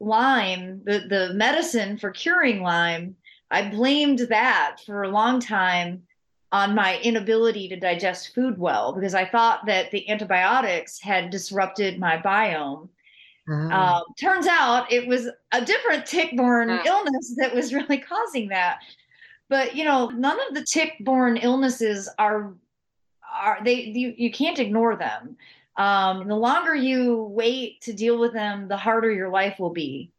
[0.00, 3.14] Lyme, the, the medicine for curing Lyme.
[3.52, 6.02] I blamed that for a long time
[6.50, 12.00] on my inability to digest food well because I thought that the antibiotics had disrupted
[12.00, 12.88] my biome.
[13.48, 16.82] Um, turns out it was a different tick-borne oh.
[16.84, 18.80] illness that was really causing that.
[19.48, 22.52] But you know, none of the tick-borne illnesses are
[23.32, 25.36] are they you, you can't ignore them.
[25.76, 30.10] Um, the longer you wait to deal with them, the harder your life will be.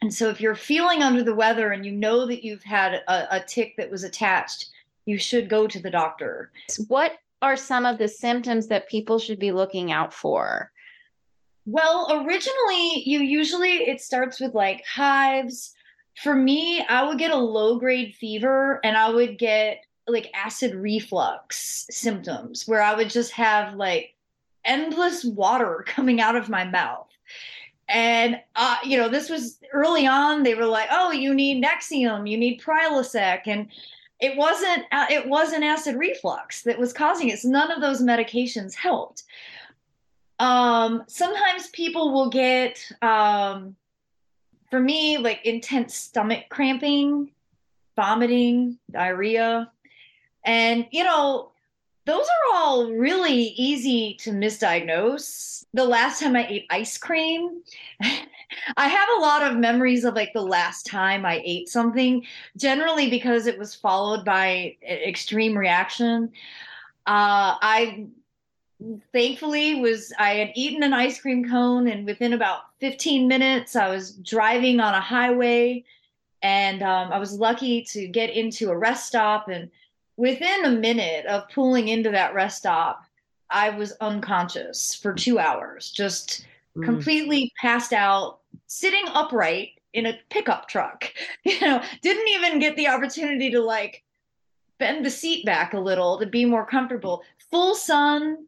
[0.00, 3.36] And so, if you're feeling under the weather and you know that you've had a,
[3.36, 4.70] a tick that was attached,
[5.06, 6.50] you should go to the doctor.
[6.88, 10.72] What are some of the symptoms that people should be looking out for?
[11.66, 15.74] Well, originally, you usually it starts with like hives.
[16.22, 20.74] For me, I would get a low grade fever and I would get like acid
[20.74, 24.14] reflux symptoms where I would just have like
[24.64, 27.08] endless water coming out of my mouth.
[27.88, 30.42] And uh, you know, this was early on.
[30.42, 33.68] They were like, "Oh, you need Nexium, you need Prilosec," and
[34.20, 37.40] it wasn't uh, it wasn't acid reflux that was causing it.
[37.40, 39.24] So none of those medications helped.
[40.38, 43.76] Um, sometimes people will get, um,
[44.70, 47.30] for me, like intense stomach cramping,
[47.96, 49.70] vomiting, diarrhea,
[50.44, 51.50] and you know,
[52.06, 55.64] those are all really easy to misdiagnose.
[55.72, 57.62] The last time I ate ice cream,
[58.76, 62.24] I have a lot of memories of like the last time I ate something,
[62.56, 66.30] generally because it was followed by extreme reaction.
[67.06, 68.06] Uh, I
[69.12, 73.88] thankfully was I had eaten an ice cream cone, and within about 15 minutes, I
[73.88, 75.84] was driving on a highway,
[76.42, 79.48] and um, I was lucky to get into a rest stop.
[79.48, 79.70] And
[80.16, 83.04] within a minute of pulling into that rest stop,
[83.50, 86.46] I was unconscious for two hours, just
[86.76, 86.84] mm.
[86.84, 91.12] completely passed out, sitting upright in a pickup truck.
[91.44, 94.02] You know, didn't even get the opportunity to like
[94.78, 97.22] bend the seat back a little to be more comfortable.
[97.50, 98.46] Full sun,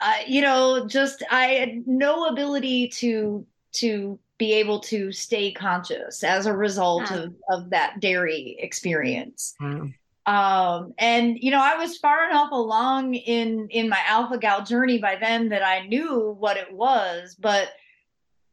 [0.00, 6.22] uh, you know, just I had no ability to to be able to stay conscious
[6.22, 9.54] as a result of, of that dairy experience.
[9.60, 9.88] Wow.
[10.26, 14.98] Um, and you know, I was far enough along in in my alpha gal journey
[14.98, 17.68] by then that I knew what it was, but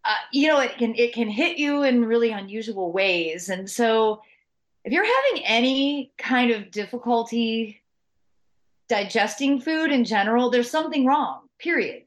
[0.06, 3.50] uh, you know, it can it can hit you in really unusual ways.
[3.50, 4.22] And so,
[4.84, 7.82] if you're having any kind of difficulty
[8.88, 11.42] digesting food in general, there's something wrong.
[11.58, 12.04] Period.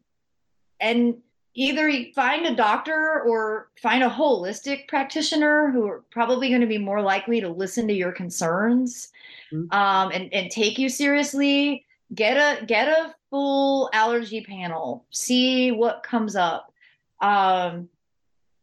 [0.78, 1.16] And
[1.54, 6.78] either find a doctor or find a holistic practitioner who are probably going to be
[6.78, 9.08] more likely to listen to your concerns.
[9.52, 11.84] Um, and, and take you seriously.
[12.14, 15.04] Get a get a full allergy panel.
[15.10, 16.72] See what comes up.
[17.20, 17.88] Um,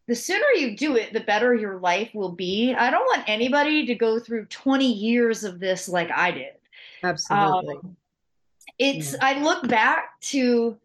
[0.07, 2.73] the sooner you do it the better your life will be.
[2.73, 6.53] I don't want anybody to go through 20 years of this like i did.
[7.03, 7.75] Absolutely.
[7.75, 7.97] Um,
[8.79, 9.19] it's yeah.
[9.21, 10.77] i look back to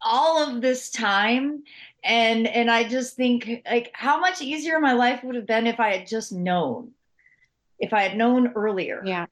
[0.00, 1.62] all of this time
[2.04, 5.80] and and i just think like how much easier my life would have been if
[5.80, 6.90] i had just known
[7.82, 9.02] if i had known earlier.
[9.04, 9.26] Yeah.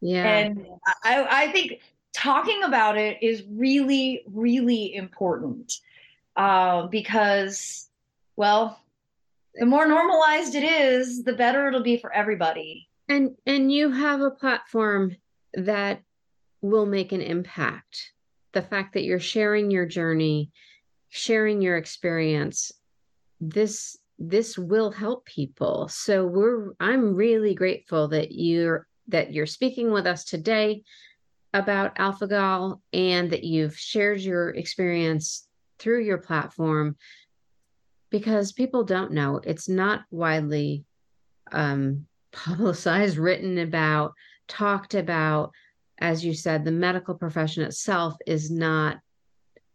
[0.00, 0.24] Yeah.
[0.24, 0.66] And
[1.02, 1.80] i i think
[2.14, 5.72] talking about it is really really important
[6.36, 7.88] uh, because
[8.36, 8.80] well
[9.58, 12.88] the more normalized it is the better it'll be for everybody.
[13.08, 15.16] And and you have a platform
[15.54, 16.02] that
[16.60, 18.12] will make an impact.
[18.52, 20.50] The fact that you're sharing your journey,
[21.08, 22.72] sharing your experience,
[23.40, 25.88] this this will help people.
[25.88, 30.82] So we're I'm really grateful that you're that you're speaking with us today
[31.54, 36.96] about AlphaGal and that you've shared your experience through your platform
[38.10, 40.84] because people don't know it's not widely
[41.52, 44.12] um, publicized, written about,
[44.48, 45.52] talked about
[46.00, 48.98] as you said, the medical profession itself is not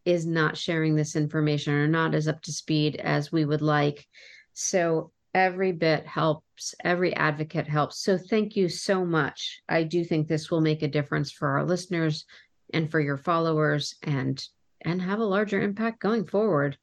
[0.05, 4.07] is not sharing this information or not as up to speed as we would like.
[4.53, 7.99] So every bit helps, every advocate helps.
[7.99, 9.61] So thank you so much.
[9.67, 12.25] I do think this will make a difference for our listeners
[12.73, 14.43] and for your followers and
[14.85, 16.77] and have a larger impact going forward.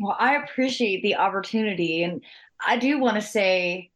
[0.00, 2.22] Well, I appreciate the opportunity and
[2.64, 3.90] I do want to say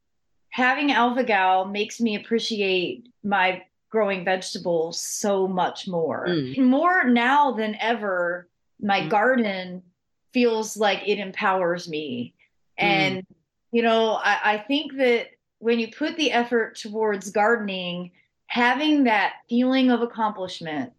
[0.51, 3.63] having Alpha Gal makes me appreciate my
[3.95, 6.27] growing vegetables so much more.
[6.27, 6.59] Mm.
[6.59, 8.49] More now than ever,
[8.81, 9.09] my mm.
[9.09, 9.85] garden
[10.33, 12.35] feels like it empowers me.
[12.77, 12.83] Mm.
[12.83, 13.27] And,
[13.71, 15.29] you know, I, I think that
[15.61, 18.11] when you put the effort towards gardening,
[18.47, 20.93] having that feeling of accomplishment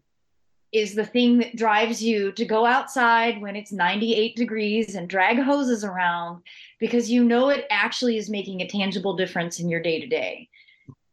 [0.72, 5.38] is the thing that drives you to go outside when it's 98 degrees and drag
[5.38, 6.42] hoses around
[6.80, 10.48] because you know it actually is making a tangible difference in your day to day.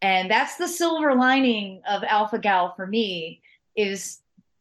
[0.03, 3.41] And that's the silver lining of Alpha Gal for me
[3.75, 4.19] is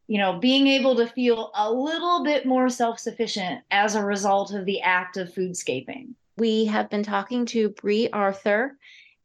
[0.09, 4.52] you know, being able to feel a little bit more self sufficient as a result
[4.52, 6.14] of the act of foodscaping.
[6.36, 8.77] We have been talking to Brie Arthur.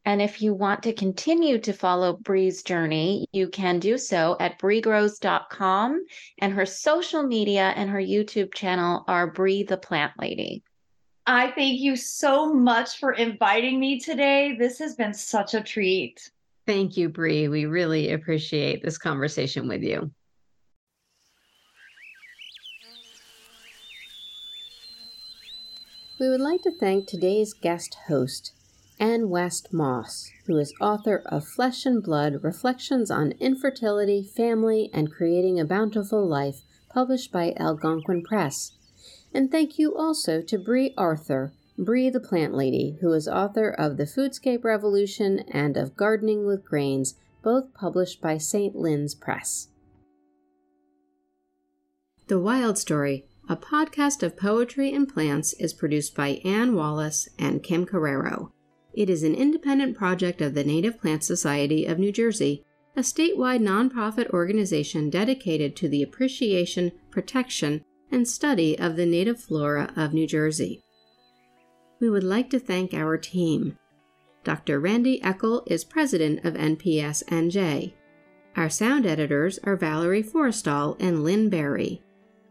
[0.05, 4.57] And if you want to continue to follow Brie's journey, you can do so at
[4.59, 6.05] briegrows.com.
[6.37, 10.63] And her social media and her YouTube channel are Brie the Plant Lady.
[11.29, 14.55] I thank you so much for inviting me today.
[14.57, 16.31] This has been such a treat.
[16.65, 17.49] Thank you, Brie.
[17.49, 20.09] We really appreciate this conversation with you.
[26.17, 28.53] We would like to thank today's guest host,
[28.97, 29.29] N.
[29.29, 35.59] West Moss, who is author of Flesh and Blood Reflections on Infertility, Family, and Creating
[35.59, 38.76] a Bountiful Life, published by Algonquin Press.
[39.33, 43.97] And thank you also to Brie Arthur, Brie the Plant Lady, who is author of
[43.97, 48.75] The Foodscape Revolution and of Gardening with Grains, both published by St.
[48.75, 49.69] Lynn's Press.
[52.27, 57.63] The Wild Story a podcast of poetry and plants is produced by Ann Wallace and
[57.63, 58.51] Kim Correro.
[58.93, 62.65] It is an independent project of the Native Plant Society of New Jersey,
[62.97, 69.91] a statewide nonprofit organization dedicated to the appreciation, protection, and study of the native flora
[69.95, 70.81] of New Jersey.
[71.99, 73.77] We would like to thank our team.
[74.43, 74.79] Dr.
[74.79, 77.93] Randi Eckel is president of NPS NJ.
[78.55, 82.01] Our sound editors are Valerie Forrestal and Lynn Berry.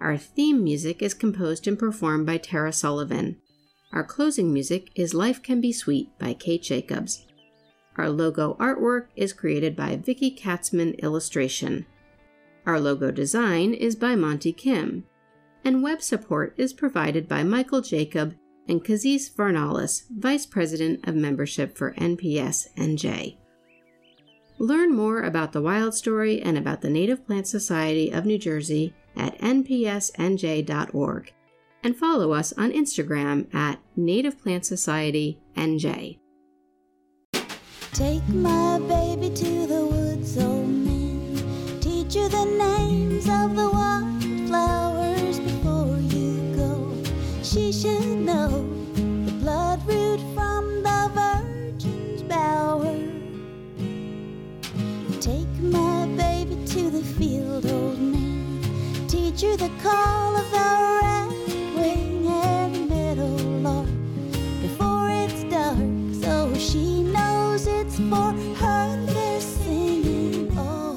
[0.00, 3.38] Our theme music is composed and performed by Tara Sullivan.
[3.92, 7.26] Our closing music is Life Can Be Sweet by Kate Jacobs.
[7.96, 11.86] Our logo artwork is created by Vicky Katzman Illustration.
[12.66, 15.04] Our logo design is by Monty Kim.
[15.64, 18.36] And web support is provided by Michael Jacob
[18.68, 23.36] and Kazis Varnalis, Vice President of Membership for NPS NJ.
[24.58, 28.94] Learn more about the Wild Story and about the Native Plant Society of New Jersey
[29.16, 31.32] at npsnj.org
[31.82, 36.18] and follow us on Instagram at Native Plant Society NJ.
[37.92, 41.80] Take my baby to the woods, old man.
[41.80, 43.75] Teach the names of the
[47.66, 48.48] She should know
[48.94, 52.96] the bloodroot from the virgin's bower.
[55.20, 58.62] Take my baby to the field, old man
[59.08, 61.28] teach her the call of the red
[61.74, 63.88] wing and the meadowlark
[64.62, 65.76] before it's dark,
[66.22, 68.30] so she knows it's for
[68.62, 70.52] her they're singing.
[70.56, 70.94] Oh,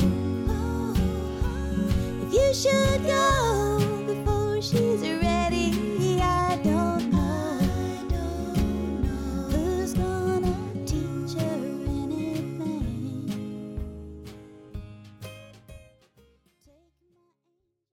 [0.48, 2.28] oh, oh.
[2.28, 3.08] if you should